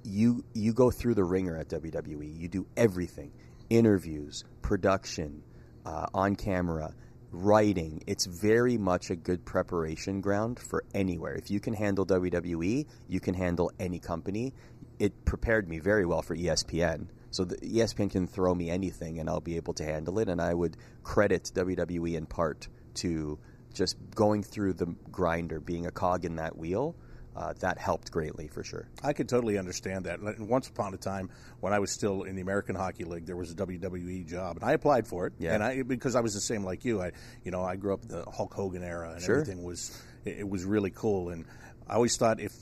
you 0.03 0.43
you 0.53 0.73
go 0.73 0.91
through 0.91 1.15
the 1.15 1.23
wringer 1.23 1.57
at 1.57 1.69
WWE. 1.69 2.39
You 2.39 2.47
do 2.47 2.67
everything: 2.77 3.31
interviews, 3.69 4.43
production, 4.61 5.43
uh, 5.85 6.07
on 6.13 6.35
camera, 6.35 6.93
writing. 7.31 8.03
It's 8.07 8.25
very 8.25 8.77
much 8.77 9.09
a 9.09 9.15
good 9.15 9.45
preparation 9.45 10.21
ground 10.21 10.59
for 10.59 10.83
anywhere. 10.93 11.35
If 11.35 11.51
you 11.51 11.59
can 11.59 11.73
handle 11.73 12.05
WWE, 12.05 12.85
you 13.07 13.19
can 13.19 13.33
handle 13.33 13.71
any 13.79 13.99
company. 13.99 14.53
It 14.99 15.25
prepared 15.25 15.67
me 15.67 15.79
very 15.79 16.05
well 16.05 16.21
for 16.21 16.35
ESPN. 16.35 17.07
So 17.31 17.43
the 17.43 17.57
ESPN 17.57 18.11
can 18.11 18.27
throw 18.27 18.55
me 18.55 18.69
anything, 18.69 19.19
and 19.19 19.29
I'll 19.29 19.41
be 19.41 19.57
able 19.57 19.73
to 19.73 19.83
handle 19.83 20.19
it. 20.19 20.29
And 20.29 20.39
I 20.39 20.53
would 20.53 20.77
credit 21.03 21.51
WWE 21.53 22.15
in 22.15 22.25
part 22.25 22.69
to 22.95 23.37
just 23.73 23.97
going 24.15 24.41
through 24.41 24.73
the 24.73 24.95
grinder, 25.11 25.59
being 25.59 25.85
a 25.85 25.91
cog 25.91 26.23
in 26.23 26.37
that 26.37 26.57
wheel. 26.57 26.95
Uh, 27.35 27.53
that 27.59 27.77
helped 27.77 28.11
greatly 28.11 28.47
for 28.47 28.63
sure. 28.63 28.87
I 29.03 29.11
could 29.11 29.27
totally 29.27 29.57
understand 29.57 30.05
that. 30.05 30.23
Like, 30.23 30.37
Once 30.39 30.69
upon 30.69 30.93
a 30.93 30.97
time, 30.97 31.29
when 31.59 31.73
I 31.73 31.79
was 31.79 31.91
still 31.91 32.23
in 32.23 32.35
the 32.35 32.41
American 32.41 32.75
Hockey 32.75 33.03
League, 33.03 33.25
there 33.25 33.35
was 33.35 33.51
a 33.51 33.55
WWE 33.55 34.25
job, 34.25 34.55
and 34.55 34.63
I 34.63 34.71
applied 34.71 35.05
for 35.05 35.27
it. 35.27 35.33
Yeah. 35.37 35.53
And 35.53 35.61
I 35.63 35.81
because 35.83 36.15
I 36.15 36.21
was 36.21 36.33
the 36.33 36.39
same 36.39 36.63
like 36.63 36.85
you. 36.85 37.01
I 37.01 37.11
you 37.43 37.51
know 37.51 37.61
I 37.63 37.75
grew 37.75 37.93
up 37.93 38.03
in 38.03 38.07
the 38.07 38.23
Hulk 38.31 38.53
Hogan 38.53 38.83
era, 38.83 39.11
and 39.11 39.21
Sure. 39.21 39.41
everything 39.41 39.63
was 39.63 40.01
it 40.23 40.47
was 40.47 40.63
really 40.63 40.91
cool. 40.91 41.29
And 41.29 41.43
I 41.89 41.95
always 41.95 42.15
thought 42.15 42.39
if 42.39 42.53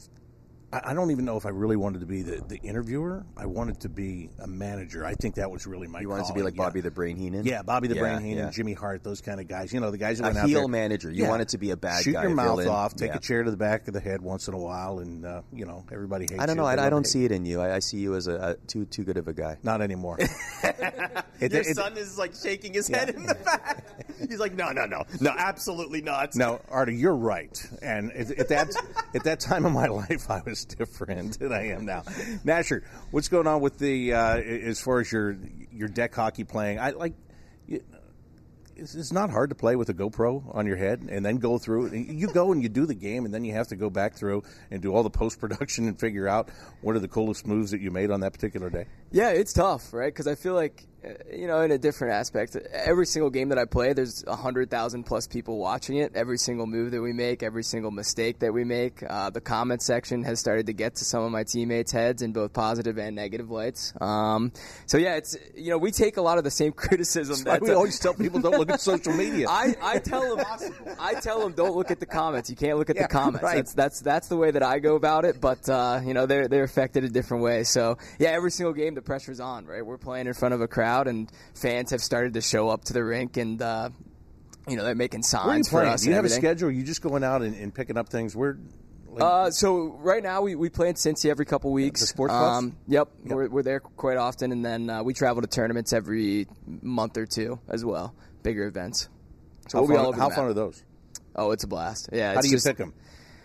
I, 0.74 0.92
I 0.92 0.94
don't 0.94 1.12
even 1.12 1.26
know 1.26 1.38
if 1.38 1.46
I 1.46 1.50
really 1.50 1.76
wanted 1.76 2.00
to 2.00 2.06
be 2.06 2.22
the, 2.24 2.42
the 2.48 2.58
interviewer. 2.58 3.24
I 3.38 3.46
wanted 3.46 3.82
to 3.82 3.90
be 3.90 4.30
a 4.40 4.48
manager. 4.48 5.06
I 5.06 5.14
think 5.14 5.36
that 5.36 5.52
was 5.52 5.68
really 5.68 5.88
my. 5.88 6.02
You 6.02 6.10
wanted 6.10 6.24
to 6.26 6.34
be 6.34 6.40
calling, 6.40 6.46
like 6.46 6.56
yeah. 6.56 6.64
Bobby 6.66 6.82
the 6.82 6.92
Brain 6.92 7.16
Heenan. 7.16 7.46
Yeah, 7.46 7.62
Bobby 7.62 7.88
the 7.88 7.96
Yeah, 7.96 8.02
Brain 8.02 8.22
Heenan, 8.22 8.46
yeah. 8.46 8.50
Jimmy 8.50 8.74
Hart, 8.74 9.04
those 9.04 9.22
kind 9.22 9.40
of 9.40 9.48
guys. 9.48 9.72
You 9.72 9.80
know, 9.80 9.92
the 9.92 9.98
guys 9.98 10.18
who 10.20 10.26
A 10.26 10.28
went 10.30 10.38
out 10.40 10.48
heel 10.50 10.62
there- 10.62 10.68
manager. 10.70 11.12
You 11.12 11.26
wanted 11.28 11.50
to 11.50 11.58
be 11.58 11.72
a 11.72 11.78
bad 11.78 12.04
Shoot 12.04 12.14
guy, 12.14 12.24
your 12.24 12.32
mouth 12.32 12.60
villain. 12.60 12.68
off, 12.70 12.96
take 12.96 13.12
Yeah. 13.12 13.18
a 13.18 13.20
chair 13.20 13.44
to 13.44 13.52
the 13.52 13.58
back 13.58 13.88
of 13.88 13.94
the 13.94 14.00
head 14.00 14.22
once 14.22 14.48
in 14.48 14.54
a 14.54 14.58
while, 14.60 15.00
and 15.00 15.26
uh, 15.26 15.42
you 15.54 15.66
know 15.66 15.86
everybody 15.92 16.24
hates. 16.24 16.34
You. 16.34 16.40
I 16.42 16.46
don't 16.46 16.58
know. 16.58 16.66
They 16.68 16.82
I, 16.82 16.88
I 16.88 16.90
don't 16.90 17.06
see 17.06 17.24
it 17.26 17.32
in 17.32 17.46
you. 17.46 17.62
I, 17.62 17.76
I 17.76 17.80
see 17.80 17.98
you 17.98 18.16
as 18.16 18.28
a, 18.28 18.34
a 18.36 18.68
too 18.68 18.86
too 18.86 19.04
good 19.04 19.18
of 19.18 19.28
a 19.28 19.34
guy. 19.34 19.58
Not 19.64 19.82
anymore. 19.82 20.18
It- 21.40 21.52
Your 21.52 21.62
it- 21.62 21.76
son 21.76 21.98
is 21.98 22.18
like 22.18 22.34
shaking 22.36 22.74
his 22.74 22.88
head 22.88 23.10
in 23.10 23.26
the 23.26 23.36
back. 23.36 23.84
He's 24.34 24.40
like, 24.40 24.56
no, 24.56 24.72
no, 24.72 24.86
no, 24.86 25.04
no, 25.22 25.32
absolutely 25.38 26.02
not. 26.02 26.36
No, 26.36 26.60
Artie, 26.70 26.96
you're 26.96 27.16
right. 27.16 27.56
And 27.82 28.12
at, 28.12 28.32
at 28.32 28.48
that 28.50 28.70
at 29.16 29.24
that 29.26 29.40
time 29.40 29.66
of 29.66 29.72
my 29.72 29.88
life, 29.88 30.30
I 30.30 30.42
was 30.46 30.66
different 30.66 31.40
than 31.40 31.54
I 31.54 31.68
am 31.70 31.86
now. 31.86 32.02
Nasher, 32.44 32.84
what's 33.12 33.28
going 33.30 33.48
on 33.48 33.62
with 33.62 33.78
the 33.78 34.14
uh, 34.14 34.38
as 34.38 34.82
far 34.82 35.00
as 35.00 35.12
your 35.12 35.38
your 35.72 35.88
deck 35.88 36.14
hockey 36.16 36.44
playing? 36.44 36.80
I 36.80 36.92
like. 36.92 37.14
you- 37.68 37.84
It's, 38.76 38.96
it's 38.96 39.12
not 39.12 39.30
hard 39.30 39.50
to 39.52 39.56
play 39.56 39.76
with 39.76 39.90
a 39.90 39.94
GoPro 39.94 40.44
on 40.56 40.66
your 40.66 40.78
head 40.78 41.06
and 41.08 41.24
then 41.24 41.38
go 41.38 41.60
through. 41.60 41.94
You 41.94 42.28
go 42.34 42.52
and 42.52 42.62
you 42.64 42.70
do 42.70 42.88
the 42.88 42.96
game, 42.96 43.24
and 43.26 43.32
then 43.34 43.44
you 43.46 43.54
have 43.54 43.68
to 43.68 43.76
go 43.76 43.92
back 43.92 44.16
through 44.16 44.42
and 44.72 44.82
do 44.82 44.92
all 44.96 45.04
the 45.04 45.12
post 45.12 45.40
production 45.40 45.88
and 45.88 46.00
figure 46.00 46.28
out 46.28 46.50
what 46.82 46.96
are 46.96 47.00
the 47.00 47.08
coolest 47.08 47.46
moves 47.46 47.70
that 47.70 47.82
you 47.82 47.92
made 47.92 48.10
on 48.10 48.22
that 48.22 48.34
particular 48.34 48.72
day. 48.72 48.88
Yeah, 49.12 49.30
it's 49.30 49.54
tough, 49.54 49.94
right? 49.94 50.12
Because 50.12 50.26
I 50.26 50.34
feel 50.34 50.56
like, 50.56 50.88
you 51.32 51.48
know, 51.48 51.62
in 51.62 51.72
a 51.72 51.78
different 51.78 52.14
aspect, 52.14 52.56
every 52.72 53.06
single 53.06 53.30
game 53.30 53.50
that 53.50 53.58
I 53.58 53.66
play, 53.66 53.94
there's 53.94 54.24
a 54.26 54.36
hundred 54.36 54.70
thousand 54.70 55.04
plus 55.04 55.28
people 55.28 55.58
watching 55.58 55.98
it. 55.98 56.14
Every 56.16 56.38
single 56.38 56.66
move 56.68 56.92
that 56.92 57.02
we 57.02 57.14
make, 57.14 57.44
every 57.44 57.64
single 57.64 57.92
mistake 57.92 58.40
that 58.40 58.54
we 58.54 58.64
make, 58.64 59.04
uh, 59.08 59.30
the 59.30 59.42
comment 59.42 59.82
section 59.82 60.24
has 60.24 60.40
started 60.40 60.68
to 60.68 60.74
get 60.74 60.96
to 60.96 61.06
some 61.06 61.24
of 61.24 61.32
my 61.32 61.44
teammates' 61.44 61.92
heads 61.92 62.22
in 62.22 62.32
both 62.34 62.54
positive 62.54 62.98
and 62.98 63.16
negative 63.16 63.50
lights. 63.52 63.94
Um, 64.00 64.52
so 64.86 64.98
yeah, 64.98 65.16
it's 65.16 65.36
you 65.56 65.70
know 65.70 65.78
we 65.78 65.92
take 65.92 66.18
a 66.18 66.22
lot 66.22 66.38
of 66.38 66.44
the 66.44 66.52
same 66.52 66.72
criticism 66.84 67.44
that 67.46 67.62
we 67.62 67.72
uh, 67.72 67.76
always 67.76 68.00
tell 68.00 68.14
people 68.14 68.40
don't 68.40 68.58
look 68.58 68.70
at 68.70 68.80
social 68.94 69.14
media. 69.14 69.48
I, 69.50 69.76
I 69.82 70.00
tell 70.00 70.36
them 70.36 70.46
I 71.00 71.16
tell 71.16 71.40
them 71.40 71.54
don't 71.54 71.76
look 71.76 71.92
at 71.92 72.00
the 72.00 72.06
comments. 72.06 72.50
You 72.50 72.56
can't 72.56 72.78
look 72.78 72.90
at 72.90 72.96
Yeah, 72.96 73.04
the 73.04 73.08
comments. 73.14 73.44
right. 73.44 73.56
That's 73.58 73.74
that's 73.74 74.00
that's 74.02 74.28
the 74.28 74.38
way 74.38 74.52
that 74.52 74.64
I 74.64 74.80
go 74.80 74.96
about 74.96 75.26
it. 75.26 75.42
But 75.42 75.68
uh, 75.68 76.02
you 76.06 76.14
know 76.14 76.26
they're 76.26 76.48
they're 76.48 76.64
affected 76.64 77.04
a 77.04 77.10
different 77.10 77.44
way. 77.44 77.64
So 77.64 77.98
yeah, 78.20 78.30
every 78.30 78.52
single 78.52 78.74
game 78.74 78.94
the 78.96 79.02
pressure's 79.02 79.40
on. 79.40 79.66
Right, 79.66 79.86
we're 79.86 79.98
playing 79.98 80.28
in 80.28 80.34
front 80.34 80.54
of 80.54 80.62
a 80.62 80.68
crowd, 80.68 80.93
and 81.08 81.32
fans 81.56 81.92
have 81.92 82.02
started 82.02 82.34
to 82.36 82.42
show 82.42 82.70
up 82.70 82.86
to 82.86 82.94
the 82.94 83.04
rink, 83.04 83.38
and 83.38 83.62
uh, 83.62 83.90
you 84.68 84.76
know 84.78 84.84
they're 84.84 84.96
making 84.96 85.24
signs 85.24 85.72
Where 85.72 85.84
are 85.84 85.86
you 85.86 85.90
for 85.90 85.94
us. 85.96 86.02
Do 86.04 86.10
you 86.10 86.16
have 86.16 86.26
a 86.26 86.30
schedule? 86.30 86.70
Are 86.70 86.72
you 86.72 86.84
just 86.84 87.02
going 87.02 87.24
out 87.24 87.42
and, 87.42 87.56
and 87.56 87.74
picking 87.74 87.98
up 87.98 88.10
things? 88.10 88.36
Where? 88.36 88.58
Like, 89.10 89.22
Uh, 89.24 89.52
so 89.52 89.96
right 90.00 90.24
now 90.24 90.42
we, 90.42 90.56
we 90.56 90.70
play 90.70 90.90
in 90.90 90.96
Cincy 90.96 91.30
every 91.30 91.46
couple 91.46 91.72
weeks. 91.72 92.02
The 92.02 92.08
sports? 92.08 92.34
Um, 92.34 92.76
yep, 92.88 93.10
We're, 93.24 93.48
we're 93.48 93.62
there 93.62 93.80
quite 93.80 94.18
often, 94.18 94.52
and 94.52 94.66
then 94.66 94.90
uh, 94.90 95.04
we 95.04 95.14
travel 95.14 95.42
to 95.44 95.48
tournaments 95.48 95.94
every 95.94 96.48
month 96.66 97.18
or 97.18 97.28
two 97.28 97.60
as 97.70 97.86
well, 97.86 98.16
bigger 98.42 98.66
events. 98.66 99.10
So 99.70 99.78
how 99.80 99.86
we'll 99.86 100.12
fun, 100.12 100.20
how 100.20 100.30
fun 100.32 100.46
are 100.46 100.54
those? 100.54 100.84
Oh, 101.36 101.52
it's 101.52 101.64
a 101.64 101.68
blast. 101.68 102.10
Yeah. 102.12 102.34
How 102.34 102.42
do 102.42 102.48
you 102.48 102.56
just- 102.56 102.66
pick 102.66 102.78
them? 102.78 102.94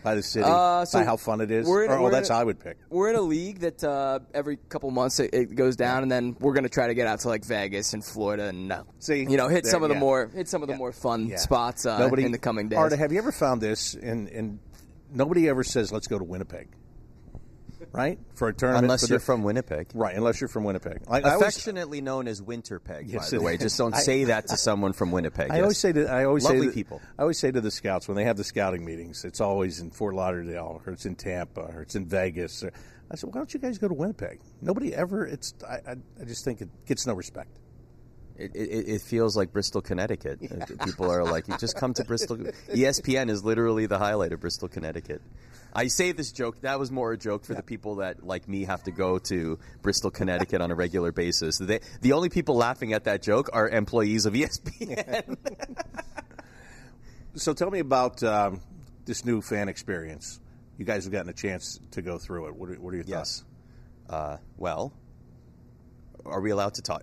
By 0.08 0.14
the 0.14 0.22
city? 0.22 0.44
Uh, 0.46 0.84
so 0.84 0.98
by 1.00 1.04
how 1.04 1.16
fun 1.16 1.40
it 1.40 1.50
is? 1.50 1.66
we're 1.66 1.84
in- 1.84 1.90
or, 1.90 1.98
oh, 1.98 2.02
we're 2.02 2.08
in 2.08 2.12
that's 2.14 2.30
a- 2.30 2.34
how 2.34 2.40
I 2.40 2.44
would 2.44 2.58
pick. 2.60 2.78
We're 2.88 3.10
in 3.10 3.16
a 3.16 3.20
league 3.20 3.60
that 3.60 3.84
uh, 3.84 4.20
every 4.32 4.56
couple 4.68 4.90
months 4.90 5.20
it, 5.20 5.34
it 5.34 5.54
goes 5.54 5.76
down, 5.76 6.02
and 6.02 6.10
then 6.10 6.36
we're 6.40 6.54
going 6.54 6.64
to 6.64 6.68
try 6.70 6.86
to 6.86 6.94
get 6.94 7.06
out 7.06 7.20
to 7.20 7.28
like 7.28 7.44
Vegas 7.44 7.92
and 7.92 8.04
Florida, 8.04 8.44
and 8.48 8.72
uh, 8.72 8.84
See, 9.00 9.20
you 9.28 9.36
know, 9.36 9.48
hit 9.48 9.64
there- 9.64 9.70
some 9.72 9.82
of 9.82 9.88
the 9.90 9.94
yeah. 9.94 10.00
more 10.00 10.28
hit 10.34 10.48
some 10.48 10.62
of 10.62 10.68
the 10.68 10.76
more 10.76 10.92
fun 10.92 11.26
Yeah. 11.26 11.36
spots 11.36 11.84
uh, 11.86 11.98
Nobody, 11.98 12.24
in 12.24 12.32
the 12.32 12.38
coming 12.38 12.68
days. 12.68 12.78
Arda, 12.78 12.96
have 12.96 13.12
you 13.12 13.18
ever 13.18 13.32
found 13.32 13.60
this? 13.60 13.94
And, 13.94 14.28
and 14.28 14.58
nobody 15.12 15.48
ever 15.48 15.62
says, 15.64 15.92
let's 15.92 16.06
go 16.06 16.18
to 16.18 16.24
Winnipeg. 16.24 16.68
Right? 17.92 18.18
For 18.34 18.48
a 18.48 18.54
tournament. 18.54 18.84
Unless 18.84 19.08
you're 19.08 19.18
the- 19.18 19.24
from 19.24 19.42
Winnipeg. 19.42 19.88
Right, 19.94 20.14
unless 20.14 20.40
you're 20.40 20.48
from 20.48 20.64
Winnipeg. 20.64 21.08
Like, 21.08 21.24
Affectionately 21.24 22.00
known 22.00 22.28
as 22.28 22.40
Winterpeg, 22.40 23.04
Yes, 23.06 23.30
by 23.30 23.38
the 23.38 23.42
way. 23.42 23.56
Just 23.56 23.78
don't 23.78 23.94
I- 23.94 24.00
say 24.00 24.24
that 24.24 24.48
to 24.48 24.56
someone 24.56 24.92
from 24.92 25.10
Winnipeg. 25.10 25.50
I 25.50 25.56
yes. 25.56 25.62
always 25.62 25.78
say 25.78 25.92
to 25.92 26.06
I 26.06 26.24
always 26.24 26.44
Lovely 26.44 26.60
say 26.60 26.66
to, 26.66 26.72
people. 26.72 27.00
I 27.18 27.22
always 27.22 27.38
say 27.38 27.50
to 27.50 27.60
the 27.60 27.70
scouts 27.70 28.06
when 28.06 28.16
they 28.16 28.24
have 28.24 28.36
the 28.36 28.44
scouting 28.44 28.84
meetings, 28.84 29.24
it's 29.24 29.40
always 29.40 29.80
in 29.80 29.90
Fort 29.90 30.14
Lauderdale 30.14 30.82
or 30.84 30.92
it's 30.92 31.06
in 31.06 31.14
Tampa 31.16 31.62
or 31.62 31.82
it's 31.82 31.94
in 31.94 32.06
Vegas. 32.06 32.62
Or, 32.62 32.72
I 33.10 33.16
said, 33.16 33.28
why 33.32 33.38
don't 33.40 33.52
you 33.54 33.60
guys 33.60 33.78
go 33.78 33.88
to 33.88 33.94
Winnipeg? 33.94 34.40
Nobody 34.60 34.94
ever. 34.94 35.24
It's 35.26 35.54
I, 35.66 35.74
I, 35.92 35.96
I 36.20 36.24
just 36.24 36.44
think 36.44 36.60
it 36.60 36.68
gets 36.86 37.06
no 37.06 37.14
respect. 37.14 37.58
It, 38.36 38.54
it, 38.54 38.88
it 38.88 39.00
feels 39.02 39.36
like 39.36 39.52
Bristol, 39.52 39.80
Connecticut. 39.80 40.38
Uh, 40.42 40.84
People 40.84 41.10
are 41.10 41.24
like, 41.24 41.48
you 41.48 41.56
just 41.58 41.76
come 41.76 41.92
to 41.94 42.04
Bristol. 42.04 42.36
ESPN 42.68 43.30
is 43.30 43.42
literally 43.42 43.86
the 43.86 43.98
highlight 43.98 44.32
of 44.32 44.38
Bristol, 44.40 44.68
Connecticut. 44.68 45.20
I 45.72 45.88
say 45.88 46.12
this 46.12 46.32
joke. 46.32 46.60
That 46.62 46.78
was 46.78 46.90
more 46.90 47.12
a 47.12 47.18
joke 47.18 47.44
for 47.44 47.54
the 47.54 47.62
people 47.62 47.96
that, 47.96 48.24
like 48.24 48.48
me, 48.48 48.64
have 48.64 48.82
to 48.84 48.90
go 48.90 49.18
to 49.18 49.58
Bristol, 49.82 50.10
Connecticut 50.10 50.60
on 50.60 50.70
a 50.70 50.74
regular 50.74 51.12
basis. 51.12 51.58
They, 51.58 51.80
the 52.00 52.12
only 52.12 52.28
people 52.28 52.56
laughing 52.56 52.92
at 52.92 53.04
that 53.04 53.22
joke 53.22 53.50
are 53.52 53.68
employees 53.68 54.26
of 54.26 54.34
ESPN. 54.34 55.36
So 57.38 57.52
tell 57.52 57.70
me 57.70 57.78
about 57.78 58.22
um, 58.24 58.60
this 59.04 59.24
new 59.24 59.40
fan 59.40 59.68
experience. 59.68 60.40
You 60.76 60.84
guys 60.84 61.04
have 61.04 61.12
gotten 61.12 61.28
a 61.28 61.34
chance 61.34 61.78
to 61.92 62.02
go 62.02 62.18
through 62.18 62.48
it. 62.48 62.56
What 62.56 62.70
are, 62.70 62.74
what 62.74 62.92
are 62.92 62.96
your 62.96 63.04
thoughts? 63.04 63.44
Yes. 64.08 64.12
Uh, 64.12 64.36
well, 64.56 64.92
are 66.24 66.40
we 66.40 66.50
allowed 66.50 66.74
to 66.74 66.82
talk? 66.82 67.02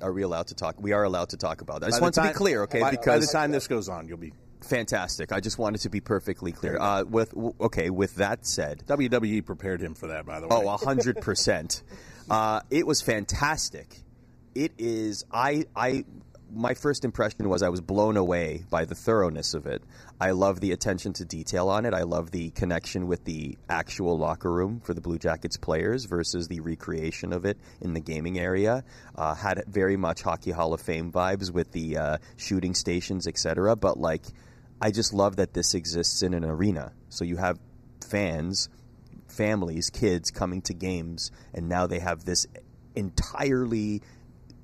Are 0.00 0.12
we 0.12 0.22
allowed 0.22 0.48
to 0.48 0.54
talk? 0.54 0.76
We 0.80 0.92
are 0.92 1.04
allowed 1.04 1.30
to 1.30 1.36
talk 1.36 1.60
about 1.60 1.80
that. 1.80 1.86
I 1.86 1.90
just 1.90 2.02
want 2.02 2.14
to 2.14 2.22
be 2.22 2.30
clear, 2.30 2.64
okay? 2.64 2.80
by, 2.80 2.90
because 2.90 3.06
by 3.06 3.18
the 3.18 3.26
time 3.26 3.50
this 3.52 3.68
goes 3.68 3.88
on, 3.88 4.08
you'll 4.08 4.18
be 4.18 4.32
fantastic. 4.64 5.32
I 5.32 5.40
just 5.40 5.58
wanted 5.58 5.82
to 5.82 5.90
be 5.90 6.00
perfectly 6.00 6.52
clear. 6.52 6.78
Uh, 6.78 7.04
with 7.04 7.34
okay, 7.60 7.90
with 7.90 8.16
that 8.16 8.46
said, 8.46 8.82
WWE 8.86 9.44
prepared 9.44 9.80
him 9.80 9.94
for 9.94 10.08
that. 10.08 10.26
By 10.26 10.40
the 10.40 10.48
way, 10.48 10.56
Oh, 10.56 10.68
a 10.68 10.76
hundred 10.76 11.20
percent. 11.20 11.82
Uh, 12.30 12.60
It 12.70 12.86
was 12.86 13.02
fantastic. 13.02 13.98
It 14.54 14.72
is. 14.78 15.24
I. 15.32 15.64
I. 15.74 16.04
My 16.54 16.74
first 16.74 17.04
impression 17.06 17.48
was 17.48 17.62
I 17.62 17.70
was 17.70 17.80
blown 17.80 18.16
away 18.18 18.64
by 18.70 18.84
the 18.84 18.94
thoroughness 18.94 19.54
of 19.54 19.66
it. 19.66 19.82
I 20.20 20.32
love 20.32 20.60
the 20.60 20.72
attention 20.72 21.14
to 21.14 21.24
detail 21.24 21.68
on 21.70 21.84
it. 21.86 21.94
I 21.94 22.02
love 22.02 22.30
the 22.30 22.50
connection 22.50 23.06
with 23.06 23.24
the 23.24 23.56
actual 23.70 24.18
locker 24.18 24.52
room 24.52 24.80
for 24.84 24.92
the 24.94 25.00
Blue 25.00 25.18
Jackets 25.18 25.56
players 25.56 26.04
versus 26.04 26.48
the 26.48 26.60
recreation 26.60 27.32
of 27.32 27.44
it 27.46 27.58
in 27.80 27.94
the 27.94 28.00
gaming 28.00 28.38
area. 28.38 28.84
Uh, 29.16 29.34
had 29.34 29.64
very 29.66 29.96
much 29.96 30.20
Hockey 30.22 30.50
Hall 30.50 30.74
of 30.74 30.80
Fame 30.82 31.10
vibes 31.10 31.50
with 31.50 31.72
the 31.72 31.96
uh, 31.96 32.18
shooting 32.36 32.74
stations, 32.74 33.26
etc. 33.26 33.74
But 33.74 33.98
like, 33.98 34.22
I 34.82 34.90
just 34.90 35.14
love 35.14 35.36
that 35.36 35.54
this 35.54 35.74
exists 35.74 36.22
in 36.22 36.34
an 36.34 36.44
arena. 36.44 36.92
So 37.08 37.24
you 37.24 37.36
have 37.36 37.58
fans 38.04 38.68
families, 39.32 39.90
kids 39.90 40.30
coming 40.30 40.62
to 40.62 40.74
games, 40.74 41.32
and 41.54 41.68
now 41.68 41.86
they 41.86 41.98
have 41.98 42.24
this 42.24 42.46
entirely 42.94 44.02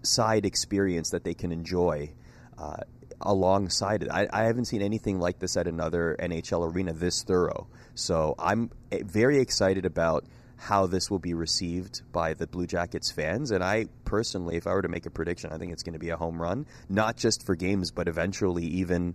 side 0.02 0.44
experience 0.44 1.10
that 1.10 1.25
they 1.25 1.34
can 1.34 1.50
enjoy 1.50 2.12
uh, 2.58 2.76
alongside 3.20 4.02
it. 4.02 4.10
I, 4.10 4.28
I 4.32 4.44
haven't 4.44 4.66
seen 4.66 4.82
anything 4.82 5.18
like 5.18 5.38
this 5.38 5.56
at 5.56 5.66
another 5.66 6.16
NHL 6.20 6.72
arena 6.72 6.92
this 6.92 7.22
thorough. 7.22 7.66
So 7.94 8.34
I'm 8.38 8.70
eh, 8.92 9.00
very 9.04 9.40
excited 9.40 9.87
about 9.87 10.25
how 10.56 10.87
this 10.87 11.10
will 11.10 11.18
be 11.20 11.34
received 11.34 12.02
by 12.12 12.34
the 12.34 12.46
Blue 12.46 12.66
Jackets 12.66 13.10
fans. 13.10 13.50
And 13.50 13.62
I 13.62 13.87
personally, 14.04 14.56
if 14.56 14.66
I 14.66 14.72
were 14.72 14.82
to 14.82 14.88
make 14.88 15.06
a 15.06 15.10
prediction, 15.10 15.52
I 15.52 15.58
think 15.58 15.72
it's 15.72 15.82
going 15.82 15.92
to 15.92 15.98
be 16.00 16.10
a 16.10 16.16
home 16.16 16.40
run, 16.40 16.66
not 16.88 17.16
just 17.16 17.46
for 17.46 17.54
games, 17.54 17.90
but 17.92 18.08
eventually 18.08 18.64
even 18.64 19.14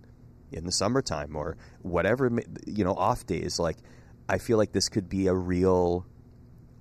in 0.54 0.64
the 0.64 0.72
summertime 0.72 1.36
or 1.36 1.56
whatever, 1.82 2.30
you 2.66 2.84
know, 2.84 2.94
off 2.94 3.26
days. 3.26 3.58
Like, 3.58 3.76
I 4.28 4.38
feel 4.38 4.58
like 4.58 4.72
this 4.72 4.88
could 4.88 5.08
be 5.08 5.26
a 5.26 5.34
real 5.34 6.06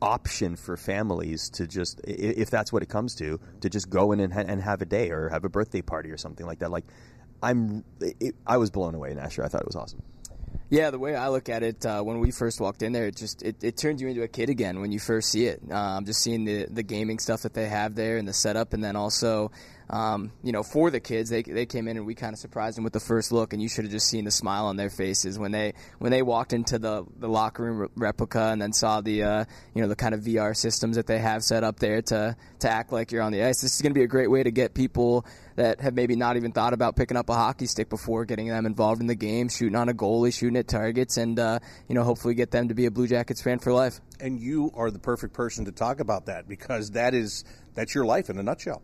option 0.01 0.55
for 0.55 0.77
families 0.77 1.49
to 1.51 1.67
just, 1.67 2.01
if 2.05 2.49
that's 2.49 2.71
what 2.71 2.83
it 2.83 2.89
comes 2.89 3.15
to, 3.15 3.39
to 3.61 3.69
just 3.69 3.89
go 3.89 4.11
in 4.11 4.19
and, 4.19 4.33
ha- 4.33 4.45
and 4.45 4.61
have 4.61 4.81
a 4.81 4.85
day 4.85 5.11
or 5.11 5.29
have 5.29 5.45
a 5.45 5.49
birthday 5.49 5.81
party 5.81 6.11
or 6.11 6.17
something 6.17 6.45
like 6.45 6.59
that. 6.59 6.71
Like, 6.71 6.85
I'm, 7.41 7.83
it, 7.99 8.35
I 8.47 8.57
was 8.57 8.71
blown 8.71 8.95
away, 8.95 9.11
in 9.11 9.17
Nasher. 9.17 9.43
I 9.43 9.47
thought 9.47 9.61
it 9.61 9.67
was 9.67 9.75
awesome. 9.75 10.01
Yeah, 10.69 10.89
the 10.89 10.99
way 10.99 11.15
I 11.15 11.29
look 11.29 11.49
at 11.49 11.61
it, 11.61 11.85
uh, 11.85 12.01
when 12.01 12.19
we 12.19 12.31
first 12.31 12.59
walked 12.59 12.81
in 12.83 12.93
there, 12.93 13.07
it 13.07 13.15
just 13.15 13.43
it, 13.43 13.63
it 13.63 13.77
turns 13.77 14.01
you 14.01 14.07
into 14.07 14.23
a 14.23 14.27
kid 14.27 14.49
again 14.49 14.81
when 14.81 14.91
you 14.91 14.99
first 14.99 15.29
see 15.29 15.45
it. 15.45 15.61
Um, 15.71 16.05
just 16.05 16.21
seeing 16.21 16.45
the 16.45 16.65
the 16.65 16.83
gaming 16.83 17.19
stuff 17.19 17.41
that 17.41 17.53
they 17.53 17.67
have 17.67 17.93
there 17.95 18.17
and 18.17 18.27
the 18.27 18.33
setup, 18.33 18.73
and 18.73 18.83
then 18.83 18.95
also, 18.95 19.51
um, 19.89 20.31
you 20.43 20.51
know, 20.51 20.63
for 20.63 20.89
the 20.89 20.99
kids, 20.99 21.29
they 21.29 21.43
they 21.43 21.65
came 21.65 21.87
in 21.87 21.97
and 21.97 22.05
we 22.05 22.15
kind 22.15 22.33
of 22.33 22.39
surprised 22.39 22.77
them 22.77 22.83
with 22.83 22.93
the 22.93 22.99
first 22.99 23.31
look, 23.31 23.53
and 23.53 23.61
you 23.61 23.69
should 23.69 23.85
have 23.85 23.91
just 23.91 24.07
seen 24.07 24.25
the 24.25 24.31
smile 24.31 24.65
on 24.65 24.77
their 24.77 24.89
faces 24.89 25.37
when 25.37 25.51
they 25.51 25.73
when 25.99 26.11
they 26.11 26.21
walked 26.21 26.53
into 26.53 26.79
the 26.79 27.05
the 27.19 27.27
locker 27.27 27.63
room 27.63 27.77
re- 27.79 27.87
replica 27.95 28.49
and 28.51 28.61
then 28.61 28.73
saw 28.73 29.01
the 29.01 29.23
uh, 29.23 29.45
you 29.73 29.81
know 29.81 29.87
the 29.87 29.95
kind 29.95 30.13
of 30.13 30.21
VR 30.21 30.55
systems 30.55 30.95
that 30.95 31.07
they 31.07 31.19
have 31.19 31.43
set 31.43 31.63
up 31.63 31.79
there 31.79 32.01
to 32.01 32.35
to 32.59 32.69
act 32.69 32.91
like 32.91 33.11
you're 33.11 33.21
on 33.21 33.31
the 33.31 33.43
ice. 33.43 33.61
This 33.61 33.75
is 33.75 33.81
going 33.81 33.93
to 33.93 33.99
be 33.99 34.03
a 34.03 34.07
great 34.07 34.29
way 34.29 34.43
to 34.43 34.51
get 34.51 34.73
people 34.73 35.25
that 35.55 35.81
have 35.81 35.93
maybe 35.93 36.15
not 36.15 36.35
even 36.35 36.51
thought 36.51 36.73
about 36.73 36.95
picking 36.95 37.17
up 37.17 37.29
a 37.29 37.35
hockey 37.35 37.67
stick 37.67 37.89
before, 37.89 38.25
getting 38.25 38.47
them 38.47 38.65
involved 38.65 39.01
in 39.01 39.07
the 39.07 39.15
game, 39.15 39.49
shooting 39.49 39.75
on 39.75 39.89
a 39.89 39.93
goalie, 39.93 40.33
shooting 40.33 40.57
at 40.57 40.67
targets, 40.67 41.17
and 41.17 41.39
uh, 41.39 41.59
you 41.87 41.95
know 41.95 42.03
hopefully 42.03 42.33
get 42.33 42.51
them 42.51 42.69
to 42.69 42.73
be 42.73 42.85
a 42.85 42.91
Blue 42.91 43.07
Jackets 43.07 43.41
fan 43.41 43.59
for 43.59 43.73
life. 43.73 43.99
and 44.19 44.39
you 44.39 44.71
are 44.75 44.89
the 44.89 44.99
perfect 44.99 45.33
person 45.33 45.65
to 45.65 45.71
talk 45.71 45.99
about 45.99 46.25
that 46.27 46.47
because 46.47 46.91
that 46.91 47.13
is 47.13 47.43
that's 47.75 47.93
your 47.93 48.05
life 48.05 48.29
in 48.29 48.37
a 48.37 48.43
nutshell. 48.43 48.81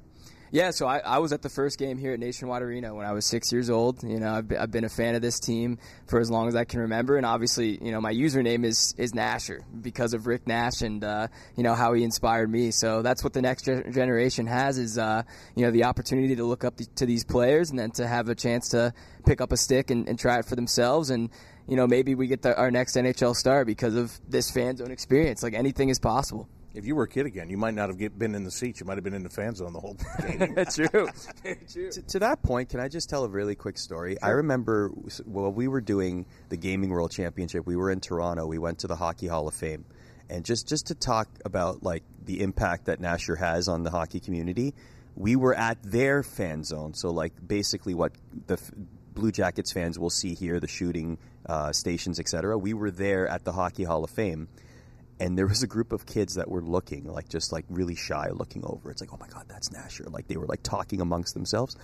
Yeah, 0.51 0.71
so 0.71 0.87
I, 0.87 0.97
I 0.97 1.19
was 1.19 1.31
at 1.31 1.43
the 1.43 1.49
first 1.49 1.77
game 1.77 1.99
here 1.99 2.13
at 2.13 2.19
Nationwide 2.19 2.63
Arena 2.63 2.95
when 2.95 3.05
I 3.05 3.11
was 3.11 3.25
six 3.25 3.51
years 3.51 3.69
old. 3.69 4.03
You 4.03 4.19
know, 4.19 4.33
I've 4.33 4.47
been, 4.47 4.57
I've 4.57 4.71
been 4.71 4.83
a 4.83 4.89
fan 4.89 5.13
of 5.13 5.21
this 5.21 5.39
team 5.39 5.77
for 6.07 6.19
as 6.19 6.31
long 6.31 6.47
as 6.47 6.55
I 6.55 6.65
can 6.65 6.79
remember, 6.79 7.17
and 7.17 7.25
obviously, 7.25 7.77
you 7.83 7.91
know, 7.91 8.01
my 8.01 8.11
username 8.11 8.65
is 8.65 8.95
is 8.97 9.11
Nasher 9.11 9.61
because 9.81 10.13
of 10.13 10.25
Rick 10.25 10.47
Nash 10.47 10.81
and 10.81 11.03
uh, 11.03 11.27
you 11.55 11.61
know 11.61 11.75
how 11.75 11.93
he 11.93 12.03
inspired 12.03 12.49
me. 12.49 12.71
So 12.71 13.03
that's 13.03 13.23
what 13.23 13.33
the 13.33 13.41
next 13.43 13.65
generation 13.65 14.47
has 14.47 14.79
is 14.79 14.97
uh, 14.97 15.21
you 15.55 15.65
know 15.65 15.71
the 15.71 15.83
opportunity 15.83 16.35
to 16.35 16.43
look 16.43 16.63
up 16.63 16.79
to 16.95 17.05
these 17.05 17.23
players 17.23 17.69
and 17.69 17.77
then 17.77 17.91
to 17.91 18.07
have 18.07 18.29
a 18.29 18.35
chance 18.35 18.69
to 18.69 18.93
pick 19.25 19.41
up 19.41 19.51
a 19.51 19.57
stick 19.57 19.91
and, 19.91 20.07
and 20.07 20.17
try 20.17 20.39
it 20.39 20.45
for 20.45 20.55
themselves 20.55 21.11
and 21.11 21.29
you 21.67 21.75
know, 21.75 21.85
maybe 21.85 22.15
we 22.15 22.25
get 22.25 22.41
the, 22.41 22.57
our 22.57 22.71
next 22.71 22.95
NHL 22.95 23.35
star 23.35 23.63
because 23.63 23.93
of 23.93 24.19
this 24.27 24.49
fan 24.49 24.75
zone 24.77 24.89
experience. 24.89 25.43
Like 25.43 25.53
anything 25.53 25.89
is 25.89 25.99
possible. 25.99 26.49
If 26.79 26.85
you 26.85 26.95
were 26.95 27.03
a 27.03 27.09
kid 27.09 27.25
again, 27.25 27.49
you 27.49 27.57
might 27.57 27.73
not 27.73 27.89
have 27.89 27.97
get, 27.97 28.17
been 28.17 28.33
in 28.35 28.45
the 28.45 28.51
seats. 28.51 28.79
You 28.79 28.85
might 28.85 28.95
have 28.95 29.03
been 29.03 29.13
in 29.13 29.23
the 29.23 29.29
fan 29.29 29.53
zone 29.53 29.73
the 29.73 29.81
whole 29.81 29.97
game. 30.21 30.55
That's 30.55 30.75
true. 30.77 30.87
true. 31.71 31.91
To, 31.91 32.01
to, 32.01 32.19
that 32.19 32.41
point, 32.41 32.69
can 32.69 32.79
I 32.79 32.87
just 32.87 33.09
tell 33.09 33.25
a 33.25 33.27
really 33.27 33.53
quick 33.53 33.77
story? 33.77 34.13
Sure. 34.13 34.29
I 34.29 34.31
remember 34.31 34.87
while 35.25 35.51
we 35.51 35.67
were 35.67 35.81
doing 35.81 36.25
the 36.47 36.55
Gaming 36.55 36.89
World 36.89 37.11
Championship, 37.11 37.67
we 37.67 37.75
were 37.75 37.91
in 37.91 37.99
Toronto. 37.99 38.47
We 38.47 38.59
went 38.59 38.79
to 38.79 38.87
the 38.87 38.95
Hockey 38.95 39.27
Hall 39.27 39.45
of 39.45 39.53
Fame, 39.53 39.83
and 40.29 40.45
just 40.45 40.69
just 40.69 40.87
to 40.87 40.95
talk 40.95 41.27
about 41.43 41.83
like 41.83 42.03
the 42.23 42.41
impact 42.41 42.85
that 42.85 43.01
Nasher 43.01 43.37
has 43.37 43.67
on 43.67 43.83
the 43.83 43.91
hockey 43.91 44.21
community, 44.21 44.73
we 45.17 45.35
were 45.35 45.53
at 45.53 45.83
their 45.83 46.23
fan 46.23 46.63
zone. 46.63 46.93
So 46.93 47.09
like 47.09 47.33
basically 47.45 47.93
what 47.93 48.13
the 48.47 48.57
Blue 49.13 49.33
Jackets 49.33 49.73
fans 49.73 49.99
will 49.99 50.09
see 50.09 50.33
here, 50.33 50.61
the 50.61 50.67
shooting 50.67 51.17
uh, 51.45 51.73
stations, 51.73 52.21
etc. 52.21 52.57
We 52.57 52.73
were 52.73 52.89
there 52.89 53.27
at 53.27 53.43
the 53.43 53.51
Hockey 53.51 53.83
Hall 53.83 54.05
of 54.05 54.09
Fame, 54.09 54.47
and 55.19 55.37
there 55.37 55.47
was 55.47 55.63
a 55.63 55.67
group 55.67 55.91
of 55.91 56.05
kids 56.05 56.35
that 56.35 56.49
were 56.49 56.61
looking 56.61 57.05
like 57.05 57.29
just 57.29 57.51
like 57.51 57.65
really 57.69 57.95
shy, 57.95 58.29
looking 58.31 58.63
over. 58.65 58.91
It's 58.91 59.01
like, 59.01 59.13
oh 59.13 59.17
my 59.19 59.27
god, 59.27 59.45
that's 59.47 59.69
Nasher. 59.69 60.11
Like 60.11 60.27
they 60.27 60.37
were 60.37 60.47
like 60.47 60.63
talking 60.63 61.01
amongst 61.01 61.33
themselves, 61.33 61.75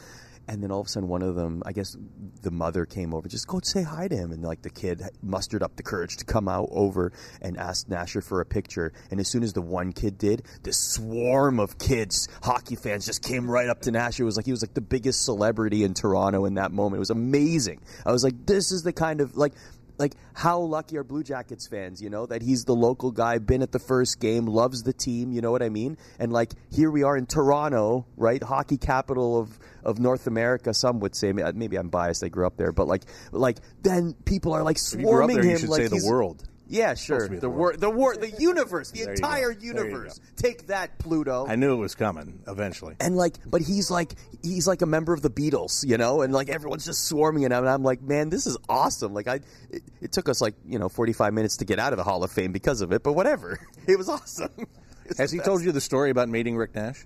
and 0.47 0.61
then 0.61 0.71
all 0.71 0.81
of 0.81 0.87
a 0.87 0.89
sudden, 0.89 1.09
one 1.09 1.21
of 1.21 1.35
them, 1.35 1.63
I 1.65 1.71
guess 1.71 1.97
the 2.41 2.51
mother 2.51 2.85
came 2.85 3.13
over, 3.13 3.27
just 3.27 3.47
go 3.47 3.59
say 3.63 3.81
hi 3.81 4.07
to 4.07 4.15
him. 4.15 4.31
And 4.31 4.43
like 4.43 4.61
the 4.61 4.69
kid 4.69 5.01
mustered 5.21 5.63
up 5.63 5.75
the 5.75 5.83
courage 5.83 6.17
to 6.17 6.25
come 6.25 6.47
out 6.47 6.69
over 6.71 7.11
and 7.41 7.57
ask 7.57 7.87
Nasher 7.87 8.23
for 8.23 8.41
a 8.41 8.45
picture. 8.45 8.93
And 9.09 9.19
as 9.19 9.27
soon 9.27 9.43
as 9.43 9.53
the 9.53 9.61
one 9.61 9.91
kid 9.91 10.17
did, 10.17 10.43
this 10.63 10.77
swarm 10.77 11.59
of 11.59 11.77
kids, 11.77 12.27
hockey 12.43 12.75
fans, 12.75 13.05
just 13.05 13.23
came 13.23 13.49
right 13.49 13.69
up 13.69 13.81
to 13.81 13.91
Nasher. 13.91 14.21
It 14.21 14.25
was 14.25 14.37
like 14.37 14.45
he 14.45 14.51
was 14.51 14.61
like 14.61 14.73
the 14.73 14.81
biggest 14.81 15.25
celebrity 15.25 15.83
in 15.83 15.93
Toronto 15.93 16.45
in 16.45 16.55
that 16.55 16.71
moment. 16.71 16.97
It 16.97 16.99
was 16.99 17.09
amazing. 17.09 17.81
I 18.05 18.11
was 18.11 18.23
like, 18.23 18.45
this 18.45 18.71
is 18.71 18.83
the 18.83 18.93
kind 18.93 19.21
of 19.21 19.35
like 19.35 19.53
like 19.97 20.13
how 20.33 20.59
lucky 20.59 20.97
are 20.97 21.03
Blue 21.03 21.23
Jackets 21.23 21.67
fans, 21.67 22.01
you 22.01 22.09
know, 22.09 22.25
that 22.25 22.41
he's 22.41 22.65
the 22.65 22.75
local 22.75 23.11
guy, 23.11 23.37
been 23.37 23.61
at 23.61 23.71
the 23.71 23.79
first 23.79 24.19
game, 24.19 24.45
loves 24.45 24.83
the 24.83 24.93
team, 24.93 25.31
you 25.31 25.41
know 25.41 25.51
what 25.51 25.61
I 25.61 25.69
mean? 25.69 25.97
And 26.19 26.31
like 26.31 26.51
here 26.71 26.91
we 26.91 27.03
are 27.03 27.15
in 27.15 27.25
Toronto, 27.25 28.05
right? 28.17 28.41
Hockey 28.41 28.77
capital 28.77 29.39
of 29.39 29.59
of 29.83 29.99
North 29.99 30.27
America, 30.27 30.73
some 30.73 30.99
would 31.01 31.15
say. 31.15 31.31
Maybe 31.31 31.77
I'm 31.77 31.89
biased, 31.89 32.23
I 32.23 32.29
grew 32.29 32.45
up 32.45 32.57
there, 32.57 32.71
but 32.71 32.87
like 32.87 33.03
like 33.31 33.57
then 33.81 34.13
people 34.25 34.53
are 34.53 34.63
like 34.63 34.77
swarming 34.77 35.41
there, 35.41 35.57
him 35.57 35.69
like 35.69 35.81
say 35.81 35.87
the 35.87 36.05
world. 36.07 36.43
Yeah, 36.67 36.95
sure. 36.95 37.27
The, 37.27 37.49
world, 37.49 37.79
the 37.79 37.89
war, 37.89 38.15
the 38.15 38.29
universe, 38.39 38.91
the 38.91 39.03
entire 39.03 39.51
universe. 39.51 40.19
Take 40.35 40.67
that, 40.67 40.97
Pluto. 40.97 41.45
I 41.47 41.55
knew 41.55 41.73
it 41.73 41.77
was 41.77 41.95
coming 41.95 42.41
eventually. 42.47 42.95
And 42.99 43.15
like, 43.15 43.35
but 43.45 43.61
he's 43.61 43.91
like, 43.91 44.13
he's 44.41 44.67
like 44.67 44.81
a 44.81 44.85
member 44.85 45.13
of 45.13 45.21
the 45.21 45.29
Beatles, 45.29 45.87
you 45.87 45.97
know, 45.97 46.21
and 46.21 46.33
like 46.33 46.49
everyone's 46.49 46.85
just 46.85 47.07
swarming 47.07 47.43
him. 47.43 47.51
And 47.51 47.69
I'm 47.69 47.83
like, 47.83 48.01
man, 48.01 48.29
this 48.29 48.47
is 48.47 48.57
awesome. 48.67 49.13
Like, 49.13 49.27
I, 49.27 49.41
it, 49.69 49.83
it 50.01 50.11
took 50.11 50.27
us 50.27 50.41
like 50.41 50.55
you 50.65 50.79
know 50.79 50.89
45 50.89 51.33
minutes 51.33 51.57
to 51.57 51.65
get 51.65 51.79
out 51.79 51.93
of 51.93 51.97
the 51.97 52.03
Hall 52.03 52.23
of 52.23 52.31
Fame 52.31 52.51
because 52.51 52.81
of 52.81 52.91
it, 52.91 53.03
but 53.03 53.13
whatever. 53.13 53.59
It 53.87 53.97
was 53.99 54.09
awesome. 54.09 54.49
Has 55.17 55.31
he 55.31 55.37
best. 55.37 55.45
told 55.45 55.63
you 55.63 55.71
the 55.71 55.81
story 55.81 56.09
about 56.09 56.27
meeting 56.27 56.57
Rick 56.57 56.73
Nash? 56.73 57.05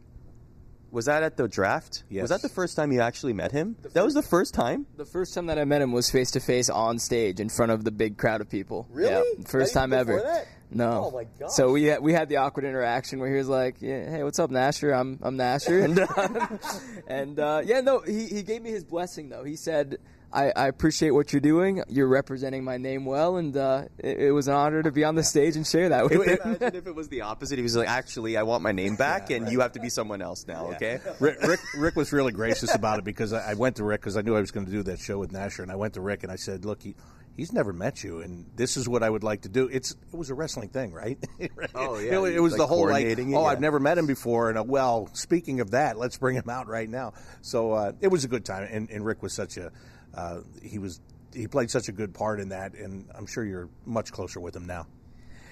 Was 0.91 1.05
that 1.05 1.23
at 1.23 1.37
the 1.37 1.47
draft? 1.47 2.03
Yes. 2.09 2.23
Was 2.23 2.29
that 2.31 2.41
the 2.41 2.49
first 2.49 2.75
time 2.75 2.91
you 2.91 3.01
actually 3.01 3.33
met 3.33 3.51
him? 3.51 3.75
That 3.93 4.03
was 4.03 4.13
the 4.13 4.23
first 4.23 4.53
time. 4.53 4.87
The 4.97 5.05
first 5.05 5.33
time 5.33 5.47
that 5.47 5.59
I 5.59 5.65
met 5.65 5.81
him 5.81 5.91
was 5.91 6.09
face 6.09 6.31
to 6.31 6.39
face 6.39 6.69
on 6.69 6.99
stage 6.99 7.39
in 7.39 7.49
front 7.49 7.71
of 7.71 7.83
the 7.83 7.91
big 7.91 8.17
crowd 8.17 8.41
of 8.41 8.49
people. 8.49 8.87
Really? 8.89 9.11
Yeah, 9.37 9.47
first 9.47 9.73
time 9.73 9.93
ever. 9.93 10.21
That? 10.21 10.47
No. 10.71 11.05
Oh 11.05 11.11
my 11.11 11.25
god. 11.39 11.51
So 11.51 11.71
we 11.71 11.85
had, 11.85 12.01
we 12.01 12.13
had 12.13 12.29
the 12.29 12.37
awkward 12.37 12.65
interaction 12.65 13.19
where 13.19 13.29
he 13.29 13.37
was 13.37 13.47
like, 13.47 13.77
yeah, 13.79 14.09
"Hey, 14.09 14.23
what's 14.23 14.37
up, 14.37 14.51
Nasher? 14.51 14.95
I'm 14.95 15.17
I'm 15.23 15.35
Nasher," 15.35 15.83
and 15.85 15.99
uh, 15.99 16.69
and 17.07 17.39
uh, 17.39 17.61
yeah, 17.65 17.81
no, 17.81 18.01
he 18.01 18.27
he 18.27 18.43
gave 18.43 18.61
me 18.61 18.69
his 18.69 18.83
blessing 18.83 19.29
though. 19.29 19.43
He 19.43 19.55
said 19.55 19.97
I, 20.31 20.51
I, 20.55 20.67
appreciate 20.67 21.11
what 21.11 21.33
you're 21.33 21.39
doing. 21.39 21.83
You're 21.87 22.07
representing 22.07 22.63
my 22.63 22.77
name 22.77 23.05
well, 23.05 23.37
and 23.37 23.55
uh, 23.57 23.85
it, 23.97 24.19
it, 24.19 24.31
was 24.31 24.47
an 24.47 24.53
honor 24.53 24.83
to 24.83 24.91
be 24.91 25.03
on 25.03 25.15
the 25.15 25.23
stage 25.23 25.55
and 25.55 25.65
share 25.65 25.89
that 25.89 26.03
with 26.03 26.13
you. 26.13 26.21
Imagine 26.23 26.75
if 26.75 26.87
it 26.87 26.93
was 26.93 27.09
the 27.09 27.21
opposite. 27.21 27.57
He 27.57 27.63
was 27.63 27.75
like, 27.75 27.87
"Actually, 27.87 28.37
I 28.37 28.43
want 28.43 28.61
my 28.61 28.71
name 28.71 28.95
back, 28.97 29.29
yeah, 29.29 29.37
and 29.37 29.45
right. 29.45 29.51
you 29.51 29.59
have 29.61 29.71
to 29.73 29.79
be 29.79 29.89
someone 29.89 30.21
else 30.21 30.45
now." 30.47 30.69
Yeah. 30.69 30.75
Okay. 30.75 30.99
Rick, 31.19 31.41
Rick, 31.41 31.59
Rick, 31.77 31.95
was 31.95 32.13
really 32.13 32.31
gracious 32.31 32.73
about 32.75 32.99
it 32.99 33.05
because 33.05 33.33
I, 33.33 33.51
I 33.51 33.53
went 33.55 33.77
to 33.77 33.83
Rick 33.83 34.01
because 34.01 34.17
I 34.17 34.21
knew 34.21 34.35
I 34.35 34.41
was 34.41 34.51
going 34.51 34.65
to 34.65 34.71
do 34.71 34.83
that 34.83 34.99
show 34.99 35.17
with 35.17 35.31
Nasher, 35.31 35.63
and 35.63 35.71
I 35.71 35.75
went 35.75 35.95
to 35.95 36.01
Rick 36.01 36.23
and 36.23 36.31
I 36.31 36.35
said, 36.35 36.63
"Look, 36.63 36.83
he, 36.83 36.95
he's 37.35 37.51
never 37.51 37.73
met 37.73 38.03
you, 38.03 38.21
and 38.21 38.45
this 38.55 38.77
is 38.77 38.87
what 38.87 39.01
I 39.01 39.09
would 39.09 39.23
like 39.23 39.41
to 39.41 39.49
do." 39.49 39.67
It's 39.67 39.91
it 39.91 40.15
was 40.15 40.29
a 40.29 40.35
wrestling 40.35 40.69
thing, 40.69 40.93
right? 40.93 41.17
oh 41.73 41.97
yeah. 41.97 42.21
It, 42.23 42.35
it 42.35 42.39
was 42.39 42.53
like 42.53 42.59
the 42.59 42.67
whole 42.67 42.87
like, 42.87 43.17
"Oh, 43.17 43.21
yeah. 43.21 43.39
I've 43.39 43.61
never 43.61 43.79
met 43.79 43.97
him 43.97 44.05
before," 44.05 44.49
and 44.49 44.59
uh, 44.59 44.63
well, 44.63 45.09
speaking 45.13 45.59
of 45.59 45.71
that, 45.71 45.97
let's 45.97 46.17
bring 46.17 46.35
him 46.35 46.49
out 46.49 46.67
right 46.67 46.89
now. 46.89 47.13
So 47.41 47.71
uh, 47.71 47.93
it 47.99 48.09
was 48.09 48.25
a 48.25 48.27
good 48.27 48.45
time, 48.45 48.67
and, 48.69 48.91
and 48.91 49.03
Rick 49.03 49.23
was 49.23 49.33
such 49.33 49.57
a 49.57 49.71
uh, 50.19 50.41
he 50.61 50.79
was 50.79 50.99
he 51.33 51.47
played 51.47 51.71
such 51.71 51.87
a 51.87 51.91
good 51.91 52.13
part 52.13 52.39
in 52.39 52.49
that, 52.49 52.73
and 52.73 53.05
I'm 53.15 53.25
sure 53.25 53.45
you're 53.45 53.69
much 53.85 54.11
closer 54.11 54.39
with 54.39 54.55
him 54.55 54.65
now. 54.65 54.87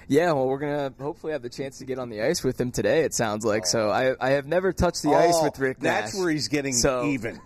Yeah, 0.08 0.32
well, 0.32 0.48
we're 0.48 0.60
gonna 0.60 0.94
hopefully 1.00 1.34
have 1.34 1.42
the 1.42 1.50
chance 1.50 1.80
to 1.80 1.86
get 1.86 2.00
on 2.00 2.10
the 2.10 2.22
ice 2.22 2.44
with 2.44 2.60
him 2.60 2.72
today. 2.72 3.02
It 3.04 3.14
sounds 3.14 3.46
like 3.46 3.64
oh. 3.64 3.70
so. 3.70 3.90
I 3.90 4.16
I 4.20 4.32
have 4.32 4.46
never 4.46 4.74
touched 4.74 5.04
the 5.04 5.10
oh, 5.10 5.16
ice 5.16 5.42
with 5.42 5.60
Rick. 5.60 5.82
Nash, 5.82 6.02
that's 6.02 6.20
where 6.20 6.30
he's 6.30 6.48
getting 6.48 6.74
so, 6.74 7.06
even. 7.06 7.42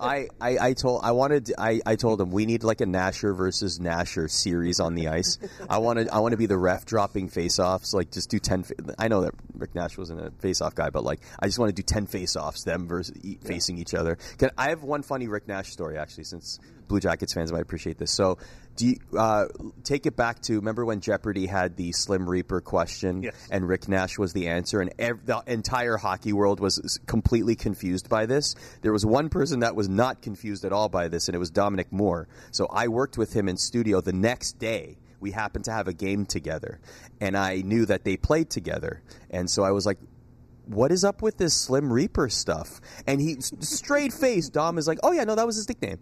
I, 0.00 0.28
I, 0.40 0.58
I 0.60 0.72
told 0.72 1.02
I 1.04 1.12
wanted 1.12 1.52
I, 1.58 1.80
I 1.84 1.96
told 1.96 2.20
him 2.20 2.30
we 2.30 2.46
need 2.46 2.64
like 2.64 2.80
a 2.80 2.86
Nasher 2.86 3.36
versus 3.36 3.78
Nasher 3.78 4.30
series 4.30 4.80
on 4.80 4.94
the 4.94 5.08
ice. 5.08 5.38
I 5.68 5.78
wanted 5.78 6.08
I 6.08 6.20
want 6.20 6.32
to 6.32 6.36
be 6.36 6.46
the 6.46 6.58
ref 6.58 6.84
dropping 6.84 7.28
face-offs 7.28 7.92
like 7.92 8.10
just 8.10 8.30
do 8.30 8.38
ten. 8.38 8.64
I 8.98 9.08
know 9.08 9.22
that 9.22 9.34
Rick 9.56 9.74
Nash 9.74 9.96
wasn't 9.98 10.20
a 10.20 10.30
face-off 10.40 10.74
guy, 10.74 10.90
but 10.90 11.04
like 11.04 11.20
I 11.38 11.46
just 11.46 11.58
want 11.58 11.70
to 11.70 11.74
do 11.74 11.82
ten 11.82 12.06
face-offs 12.06 12.64
them 12.64 12.88
versus 12.88 13.16
yeah. 13.22 13.36
facing 13.44 13.78
each 13.78 13.94
other. 13.94 14.18
Can, 14.38 14.50
I 14.56 14.70
have 14.70 14.82
one 14.82 15.02
funny 15.02 15.28
Rick 15.28 15.48
Nash 15.48 15.70
story 15.70 15.98
actually 15.98 16.24
since 16.24 16.58
Blue 16.88 17.00
Jackets 17.00 17.32
fans 17.32 17.52
might 17.52 17.62
appreciate 17.62 17.98
this. 17.98 18.10
So, 18.10 18.38
do 18.76 18.86
you 18.86 19.18
uh, 19.18 19.46
take 19.84 20.06
it 20.06 20.16
back 20.16 20.40
to 20.42 20.56
remember 20.56 20.84
when 20.84 21.00
Jeopardy 21.00 21.46
had 21.46 21.76
the 21.76 21.92
Slim 21.92 22.28
Reaper 22.28 22.60
question 22.60 23.22
yes. 23.22 23.48
and 23.50 23.68
Rick 23.68 23.88
Nash 23.88 24.18
was 24.18 24.32
the 24.32 24.48
answer, 24.48 24.80
and 24.80 24.92
ev- 24.98 25.24
the 25.24 25.42
entire 25.46 25.96
hockey 25.96 26.32
world 26.32 26.60
was 26.60 26.98
completely 27.06 27.54
confused 27.54 28.08
by 28.08 28.26
this. 28.26 28.54
There 28.82 28.92
was 28.92 29.06
one 29.06 29.28
person 29.28 29.60
that 29.60 29.76
was 29.76 29.88
not 29.88 30.22
confused 30.22 30.64
at 30.64 30.72
all 30.72 30.88
by 30.88 31.08
this, 31.08 31.28
and 31.28 31.34
it 31.34 31.38
was 31.38 31.50
Dominic 31.50 31.92
Moore. 31.92 32.28
So 32.50 32.66
I 32.66 32.88
worked 32.88 33.16
with 33.16 33.32
him 33.32 33.48
in 33.48 33.56
studio 33.56 34.00
the 34.00 34.12
next 34.12 34.58
day 34.58 34.98
we 35.20 35.30
happened 35.30 35.64
to 35.64 35.72
have 35.72 35.88
a 35.88 35.92
game 35.94 36.26
together 36.26 36.78
and 37.18 37.34
i 37.34 37.62
knew 37.62 37.86
that 37.86 38.04
they 38.04 38.14
played 38.14 38.50
together 38.50 39.02
and 39.30 39.48
so 39.48 39.62
i 39.64 39.70
was 39.70 39.86
like 39.86 39.98
what 40.66 40.92
is 40.92 41.02
up 41.02 41.22
with 41.22 41.38
this 41.38 41.54
slim 41.54 41.90
reaper 41.90 42.28
stuff 42.28 42.78
and 43.06 43.22
he 43.22 43.36
straight 43.40 44.12
face 44.12 44.50
dom 44.50 44.76
is 44.76 44.86
like 44.86 44.98
oh 45.02 45.12
yeah 45.12 45.24
no 45.24 45.34
that 45.34 45.46
was 45.46 45.56
his 45.56 45.66
nickname 45.66 45.98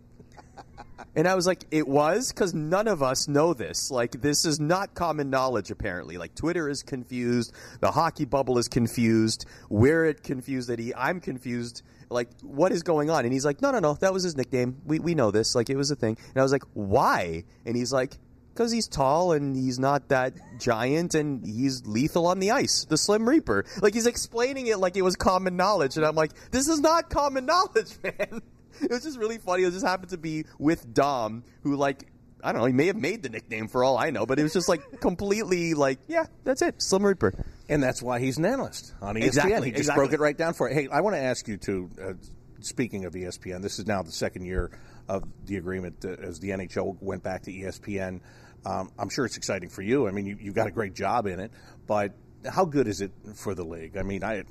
and 1.14 1.29
I 1.29 1.35
was 1.35 1.46
like, 1.46 1.64
it 1.70 1.87
was? 1.87 2.33
Because 2.33 2.55
none 2.55 2.88
of 2.88 3.03
us 3.03 3.29
know 3.29 3.53
this. 3.53 3.90
Like, 3.90 4.12
this 4.22 4.46
is 4.46 4.59
not 4.59 4.94
common 4.94 5.29
knowledge, 5.29 5.70
apparently. 5.70 6.16
Like, 6.16 6.35
Twitter 6.35 6.68
is 6.68 6.83
confused. 6.83 7.53
The 7.81 7.90
hockey 7.90 8.25
bubble 8.25 8.57
is 8.57 8.68
confused. 8.68 9.44
We're 9.68 10.14
confused 10.14 10.70
that 10.70 10.79
he, 10.79 10.94
I'm 10.94 11.20
confused. 11.20 11.83
Like, 12.09 12.29
what 12.40 12.72
is 12.72 12.83
going 12.83 13.11
on? 13.11 13.25
And 13.25 13.33
he's 13.33 13.44
like, 13.44 13.61
no, 13.61 13.70
no, 13.70 13.79
no, 13.79 13.94
that 13.94 14.12
was 14.12 14.22
his 14.22 14.37
nickname. 14.37 14.81
We, 14.87 15.01
we 15.01 15.14
know 15.14 15.31
this. 15.31 15.55
Like, 15.55 15.68
it 15.68 15.77
was 15.77 15.90
a 15.90 15.96
thing. 15.96 16.16
And 16.29 16.40
I 16.40 16.42
was 16.42 16.53
like, 16.53 16.64
why? 16.72 17.44
And 17.66 17.77
he's 17.77 17.92
like, 17.92 18.16
because 18.55 18.72
he's 18.72 18.88
tall 18.88 19.33
and 19.33 19.55
he's 19.55 19.79
not 19.79 20.09
that 20.09 20.35
giant 20.59 21.14
and 21.14 21.44
he's 21.44 21.87
lethal 21.87 22.27
on 22.27 22.38
the 22.38 22.53
ice. 22.53 22.87
The 22.87 22.96
Slim 22.96 23.29
Reaper. 23.29 23.66
Like, 23.83 23.92
he's 23.92 24.07
explaining 24.07 24.66
it 24.66 24.79
like 24.79 24.96
it 24.96 25.03
was 25.03 25.16
common 25.16 25.57
knowledge. 25.57 25.96
And 25.96 26.07
I'm 26.07 26.14
like, 26.14 26.33
this 26.51 26.68
is 26.68 26.81
not 26.81 27.11
common 27.11 27.44
knowledge, 27.53 27.98
man 28.03 28.40
it 28.81 28.91
was 28.91 29.03
just 29.03 29.19
really 29.19 29.39
funny. 29.39 29.65
It 29.65 29.73
just 29.73 29.87
happened 29.87 30.11
to 30.11 30.19
be 30.19 30.45
with 30.59 30.93
Dom, 30.93 31.45
who 31.63 31.77
like 31.77 32.07
I 32.43 32.53
don't 32.53 32.61
know, 32.61 32.67
he 32.67 32.73
may 32.73 32.87
have 32.87 32.97
made 32.97 33.23
the 33.23 33.29
nickname 33.29 33.69
for 33.69 33.85
all 33.85 33.97
I 33.97 34.11
know, 34.11 34.27
but 34.27 34.39
it 34.39 34.43
was 34.43 34.53
just 34.53 34.69
like 34.69 34.83
completely 35.01 35.75
like, 35.75 36.01
yeah, 36.09 36.27
that's 36.45 36.63
it, 36.63 36.83
Slim 36.83 37.07
Reaper. 37.07 37.33
And 37.69 37.83
that's 37.83 38.03
why 38.03 38.19
he's 38.19 38.39
an 38.39 38.45
analyst 38.45 38.95
on 39.01 39.15
ESPN. 39.15 39.25
Exactly, 39.25 39.67
he 39.67 39.71
just 39.71 39.81
exactly. 39.81 40.05
broke 40.05 40.13
it 40.13 40.21
right 40.21 40.37
down 40.37 40.55
for 40.55 40.69
it. 40.69 40.75
Hey, 40.75 40.89
I 40.91 41.01
want 41.01 41.15
to 41.15 41.21
ask 41.21 41.47
you 41.47 41.57
too. 41.57 41.91
Uh, 42.03 42.13
speaking 42.61 43.05
of 43.05 43.15
ESPN, 43.15 43.63
this 43.63 43.79
is 43.79 43.87
now 43.87 44.03
the 44.03 44.13
second 44.13 44.45
year 44.45 44.71
of 45.09 45.25
the 45.47 45.57
agreement 45.57 46.05
uh, 46.05 46.11
as 46.11 46.41
the 46.41 46.51
NHL 46.51 46.97
went 47.01 47.23
back 47.23 47.43
to 47.43 47.53
ESPN. 47.53 48.21
Um, 48.65 48.91
I'm 48.99 49.09
sure 49.09 49.25
it's 49.25 49.37
exciting 49.37 49.69
for 49.69 49.83
you. 49.83 50.07
I 50.07 50.11
mean, 50.11 50.27
you, 50.27 50.37
have 50.47 50.55
got 50.55 50.67
a 50.69 50.73
great 50.73 50.95
job 50.95 51.27
in 51.27 51.41
it, 51.41 51.51
but 51.87 52.13
how 52.49 52.65
good 52.65 52.87
is 52.87 53.01
it 53.01 53.13
for 53.35 53.55
the 53.55 53.65
league? 53.65 53.97
I 53.97 54.03
mean, 54.03 54.23
I 54.25 54.45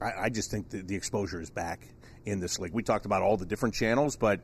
I, 0.00 0.12
I 0.22 0.28
just 0.28 0.50
think 0.50 0.70
the, 0.70 0.82
the 0.82 0.94
exposure 0.94 1.40
is 1.40 1.50
back 1.50 1.88
in 2.24 2.40
this 2.40 2.58
league. 2.58 2.72
We 2.72 2.82
talked 2.82 3.06
about 3.06 3.22
all 3.22 3.36
the 3.36 3.46
different 3.46 3.74
channels, 3.74 4.16
but 4.16 4.40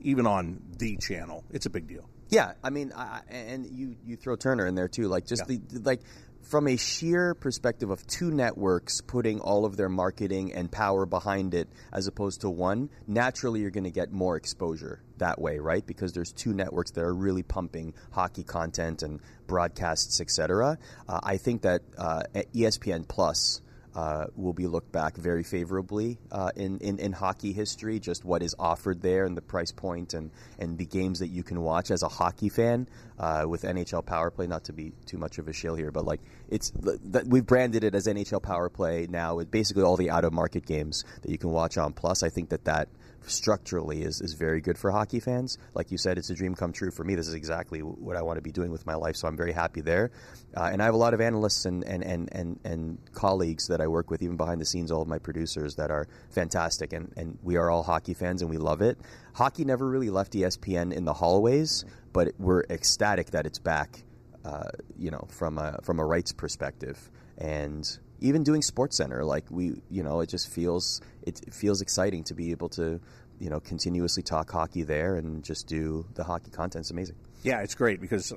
even 0.00 0.26
on 0.26 0.60
the 0.78 0.96
channel. 0.96 1.44
It's 1.50 1.66
a 1.66 1.70
big 1.70 1.86
deal. 1.86 2.08
Yeah, 2.28 2.52
I 2.62 2.70
mean, 2.70 2.92
I, 2.94 3.22
and 3.28 3.66
you 3.66 3.96
you 4.04 4.16
throw 4.16 4.36
Turner 4.36 4.66
in 4.66 4.76
there 4.76 4.88
too. 4.88 5.08
Like 5.08 5.26
just 5.26 5.42
yeah. 5.48 5.58
the, 5.68 5.80
like 5.80 6.00
from 6.42 6.68
a 6.68 6.76
sheer 6.76 7.34
perspective 7.34 7.90
of 7.90 8.06
two 8.06 8.30
networks 8.30 9.00
putting 9.00 9.40
all 9.40 9.64
of 9.64 9.76
their 9.76 9.88
marketing 9.88 10.52
and 10.52 10.70
power 10.70 11.06
behind 11.06 11.54
it 11.54 11.68
as 11.92 12.06
opposed 12.06 12.40
to 12.42 12.50
one, 12.50 12.88
naturally 13.06 13.60
you're 13.60 13.70
going 13.70 13.84
to 13.84 13.90
get 13.90 14.12
more 14.12 14.36
exposure 14.36 15.02
that 15.18 15.40
way, 15.40 15.58
right? 15.58 15.86
Because 15.86 16.12
there's 16.12 16.32
two 16.32 16.52
networks 16.52 16.92
that 16.92 17.02
are 17.02 17.14
really 17.14 17.42
pumping 17.42 17.94
hockey 18.10 18.42
content 18.42 19.02
and 19.02 19.20
broadcasts, 19.46 20.20
etc. 20.20 20.78
Uh, 21.08 21.20
I 21.22 21.36
think 21.36 21.62
that 21.62 21.82
uh, 21.98 22.22
ESPN 22.54 23.06
Plus 23.06 23.60
uh, 23.94 24.26
will 24.36 24.52
be 24.52 24.66
looked 24.66 24.92
back 24.92 25.16
very 25.16 25.42
favorably 25.42 26.18
uh, 26.30 26.50
in, 26.54 26.78
in, 26.78 26.98
in, 26.98 27.12
hockey 27.12 27.52
history, 27.52 27.98
just 27.98 28.24
what 28.24 28.42
is 28.42 28.54
offered 28.58 29.02
there 29.02 29.24
and 29.24 29.36
the 29.36 29.42
price 29.42 29.72
point 29.72 30.14
and, 30.14 30.30
and 30.58 30.78
the 30.78 30.84
games 30.84 31.18
that 31.18 31.28
you 31.28 31.42
can 31.42 31.60
watch 31.60 31.90
as 31.90 32.02
a 32.02 32.08
hockey 32.08 32.48
fan 32.48 32.86
uh, 33.18 33.44
with 33.48 33.62
NHL 33.62 34.06
Power 34.06 34.30
Play. 34.30 34.46
Not 34.46 34.64
to 34.64 34.72
be 34.72 34.92
too 35.06 35.18
much 35.18 35.38
of 35.38 35.48
a 35.48 35.52
shill 35.52 35.74
here, 35.74 35.90
but 35.90 36.04
like 36.04 36.20
it's 36.48 36.70
that 36.74 37.26
we've 37.26 37.46
branded 37.46 37.82
it 37.82 37.94
as 37.94 38.06
NHL 38.06 38.42
Power 38.42 38.68
Play 38.68 39.08
now 39.10 39.34
with 39.34 39.50
basically 39.50 39.82
all 39.82 39.96
the 39.96 40.10
out 40.10 40.24
of 40.24 40.32
market 40.32 40.64
games 40.64 41.04
that 41.22 41.30
you 41.30 41.38
can 41.38 41.50
watch 41.50 41.76
on 41.76 41.92
Plus. 41.92 42.22
I 42.22 42.28
think 42.28 42.50
that 42.50 42.64
that 42.66 42.88
structurally 43.26 44.02
is, 44.02 44.20
is 44.20 44.34
very 44.34 44.60
good 44.60 44.78
for 44.78 44.90
hockey 44.90 45.20
fans. 45.20 45.58
Like 45.74 45.90
you 45.90 45.98
said, 45.98 46.18
it's 46.18 46.30
a 46.30 46.34
dream 46.34 46.54
come 46.54 46.72
true 46.72 46.90
for 46.90 47.04
me. 47.04 47.14
This 47.14 47.28
is 47.28 47.34
exactly 47.34 47.80
what 47.80 48.16
I 48.16 48.22
want 48.22 48.36
to 48.36 48.42
be 48.42 48.52
doing 48.52 48.70
with 48.70 48.86
my 48.86 48.94
life, 48.94 49.16
so 49.16 49.28
I'm 49.28 49.36
very 49.36 49.52
happy 49.52 49.80
there. 49.80 50.10
Uh, 50.56 50.70
and 50.72 50.82
I 50.82 50.84
have 50.86 50.94
a 50.94 50.98
lot 50.98 51.14
of 51.14 51.20
analysts 51.20 51.64
and, 51.64 51.84
and, 51.84 52.02
and, 52.02 52.28
and, 52.32 52.60
and 52.64 52.98
colleagues 53.12 53.68
that 53.68 53.80
I 53.80 53.86
work 53.86 54.10
with, 54.10 54.22
even 54.22 54.36
behind 54.36 54.60
the 54.60 54.66
scenes, 54.66 54.90
all 54.90 55.02
of 55.02 55.08
my 55.08 55.18
producers 55.18 55.76
that 55.76 55.90
are 55.90 56.08
fantastic. 56.30 56.92
And, 56.92 57.12
and 57.16 57.38
we 57.42 57.56
are 57.56 57.70
all 57.70 57.82
hockey 57.82 58.14
fans 58.14 58.42
and 58.42 58.50
we 58.50 58.58
love 58.58 58.82
it. 58.82 58.98
Hockey 59.34 59.64
never 59.64 59.88
really 59.88 60.10
left 60.10 60.32
ESPN 60.32 60.92
in 60.92 61.04
the 61.04 61.14
hallways, 61.14 61.84
but 62.12 62.32
we're 62.38 62.64
ecstatic 62.64 63.30
that 63.30 63.46
it's 63.46 63.58
back, 63.58 64.02
uh, 64.44 64.70
you 64.98 65.10
know, 65.10 65.26
from 65.30 65.58
a, 65.58 65.78
from 65.82 66.00
a 66.00 66.04
rights 66.04 66.32
perspective. 66.32 67.10
And 67.38 67.86
even 68.20 68.42
doing 68.42 68.62
Sports 68.62 68.96
Center, 68.96 69.24
like 69.24 69.44
we, 69.50 69.80
you 69.90 70.02
know, 70.02 70.20
it 70.20 70.28
just 70.28 70.48
feels 70.48 71.00
it, 71.22 71.40
feels 71.52 71.80
exciting 71.80 72.24
to 72.24 72.34
be 72.34 72.50
able 72.50 72.68
to, 72.70 73.00
you 73.38 73.50
know, 73.50 73.60
continuously 73.60 74.22
talk 74.22 74.50
hockey 74.50 74.82
there 74.82 75.16
and 75.16 75.42
just 75.42 75.66
do 75.66 76.06
the 76.14 76.24
hockey 76.24 76.50
content. 76.50 76.82
It's 76.82 76.90
amazing. 76.90 77.16
Yeah, 77.42 77.62
it's 77.62 77.74
great 77.74 78.02
because 78.02 78.34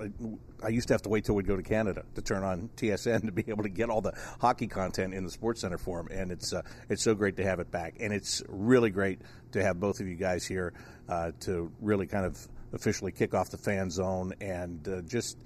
I 0.63 0.69
used 0.69 0.87
to 0.87 0.93
have 0.93 1.01
to 1.01 1.09
wait 1.09 1.25
till 1.25 1.35
we'd 1.35 1.47
go 1.47 1.57
to 1.57 1.63
Canada 1.63 2.03
to 2.15 2.21
turn 2.21 2.43
on 2.43 2.69
TSN 2.77 3.25
to 3.25 3.31
be 3.33 3.43
able 3.49 3.63
to 3.63 3.69
get 3.69 3.89
all 3.89 4.01
the 4.01 4.13
hockey 4.39 4.67
content 4.67 5.13
in 5.13 5.25
the 5.25 5.31
Sports 5.31 5.61
Center 5.61 5.77
form, 5.77 6.07
and 6.09 6.31
it's 6.31 6.53
uh, 6.53 6.61
it's 6.89 7.03
so 7.03 7.13
great 7.13 7.35
to 7.37 7.43
have 7.43 7.59
it 7.59 7.69
back, 7.69 7.95
and 7.99 8.13
it's 8.13 8.41
really 8.47 8.89
great 8.89 9.19
to 9.51 9.61
have 9.61 9.79
both 9.79 9.99
of 9.99 10.07
you 10.07 10.15
guys 10.15 10.45
here 10.45 10.73
uh, 11.09 11.31
to 11.41 11.71
really 11.81 12.07
kind 12.07 12.25
of 12.25 12.47
officially 12.71 13.11
kick 13.11 13.33
off 13.33 13.49
the 13.49 13.57
fan 13.57 13.89
zone 13.89 14.33
and 14.39 14.87
uh, 14.87 15.01
just 15.01 15.37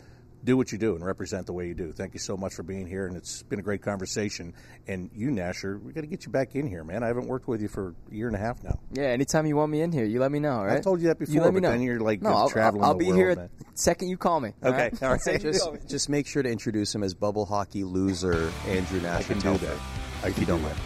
do 0.48 0.56
what 0.56 0.72
you 0.72 0.78
do 0.78 0.96
and 0.96 1.06
represent 1.06 1.46
the 1.46 1.52
way 1.52 1.68
you 1.68 1.76
do. 1.76 1.92
Thank 1.92 2.14
you 2.14 2.22
so 2.22 2.38
much 2.38 2.54
for 2.54 2.64
being 2.64 2.88
here, 2.88 3.06
and 3.06 3.18
it's 3.18 3.44
been 3.44 3.60
a 3.60 3.62
great 3.62 3.82
conversation. 3.82 4.54
And 4.88 5.12
you, 5.14 5.30
Nasher, 5.30 5.80
we 5.80 5.92
got 5.92 6.02
to 6.02 6.08
get 6.08 6.26
you 6.26 6.32
back 6.32 6.56
in 6.56 6.66
here, 6.66 6.86
man. 6.86 7.04
I 7.04 7.08
haven't 7.08 7.28
worked 7.28 7.50
with 7.50 7.62
you 7.62 7.68
for 7.68 7.94
a 8.10 8.16
year 8.16 8.28
and 8.28 8.36
a 8.36 8.40
half 8.40 8.64
now. 8.64 8.80
Yeah, 8.94 9.08
anytime 9.08 9.46
you 9.46 9.58
want 9.58 9.74
me 9.74 9.82
in 9.82 9.92
here, 9.92 10.06
you 10.06 10.22
let 10.22 10.32
me 10.32 10.40
know. 10.40 10.64
Right? 10.64 10.78
I 10.78 10.82
told 10.82 11.02
you 11.02 11.10
that 11.10 11.20
before. 11.20 11.36
You 11.36 11.42
let 11.42 11.54
me 11.54 11.60
know. 11.60 11.72
Then 11.72 11.82
you're 11.82 12.00
like 12.00 12.22
no, 12.22 12.30
I'll, 12.30 12.50
traveling. 12.50 12.86
I'll, 12.86 12.96
be 12.96 13.08
world, 13.08 13.18
here 13.18 13.36
man. 13.36 13.50
second 13.74 14.08
you 14.08 14.16
call 14.16 14.40
me. 14.40 14.54
Okay, 14.64 14.90
all 15.02 15.10
right. 15.10 15.22
just, 15.42 15.70
just 15.88 16.08
make 16.08 16.26
sure 16.26 16.42
to 16.42 16.50
introduce 16.50 16.96
him 16.96 17.04
as 17.04 17.14
bubble 17.14 17.46
hockey 17.46 17.84
loser 17.84 18.50
Andrew 18.68 19.02
Nasher. 19.02 19.18
I 19.18 19.24
can 19.24 19.40
do 19.40 19.58
that. 19.58 19.78
I 20.24 20.28
if 20.30 20.40
you 20.40 20.46
don't 20.46 20.62
mind, 20.62 20.78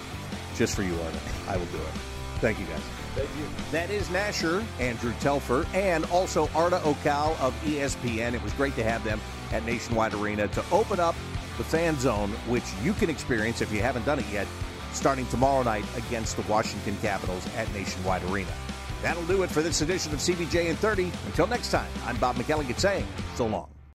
just 0.56 0.76
for 0.76 0.82
you, 0.82 0.94
Arda, 0.94 1.20
I 1.48 1.58
will 1.58 1.66
do 1.68 1.78
it. 1.78 1.94
Thank 2.40 2.60
you, 2.60 2.66
guys. 2.66 3.01
Thank 3.16 3.30
you. 3.38 3.46
That 3.72 3.90
is 3.90 4.08
Nasher, 4.08 4.64
Andrew 4.80 5.14
Telfer, 5.20 5.66
and 5.74 6.06
also 6.06 6.48
Arda 6.56 6.80
Ocal 6.80 7.38
of 7.42 7.54
ESPN. 7.64 8.34
It 8.34 8.42
was 8.42 8.54
great 8.54 8.76
to 8.76 8.84
have 8.84 9.04
them 9.04 9.20
at 9.52 9.66
Nationwide 9.66 10.14
Arena 10.14 10.48
to 10.50 10.64
open 10.72 11.00
up 11.00 11.16
the 11.58 11.64
fan 11.64 12.00
zone, 12.00 12.30
which 12.48 12.64
you 12.82 12.94
can 12.94 13.10
experience 13.10 13.62
if 13.62 13.72
you 13.72 13.82
haven't 13.82 14.06
done 14.06 14.20
it 14.20 14.26
yet, 14.32 14.48
starting 14.94 15.26
tomorrow 15.28 15.62
night 15.64 15.86
against 15.98 16.38
the 16.38 16.44
Washington 16.44 16.98
Capitals 17.02 17.46
at 17.58 17.72
Nationwide 17.74 18.24
Arena. 18.32 18.52
That'll 19.02 19.26
do 19.26 19.44
it 19.44 19.50
for 19.50 19.62
this 19.62 19.82
edition 19.82 20.14
of 20.14 20.20
CBJ 20.20 20.70
in 20.70 20.76
30. 20.78 21.12
Until 21.26 21.48
next 21.48 21.72
time, 21.72 21.90
I'm 22.06 22.16
Bob 22.18 22.38
McElligott 22.38 22.80
saying 22.80 23.08
so 23.36 23.46
long. 23.46 23.68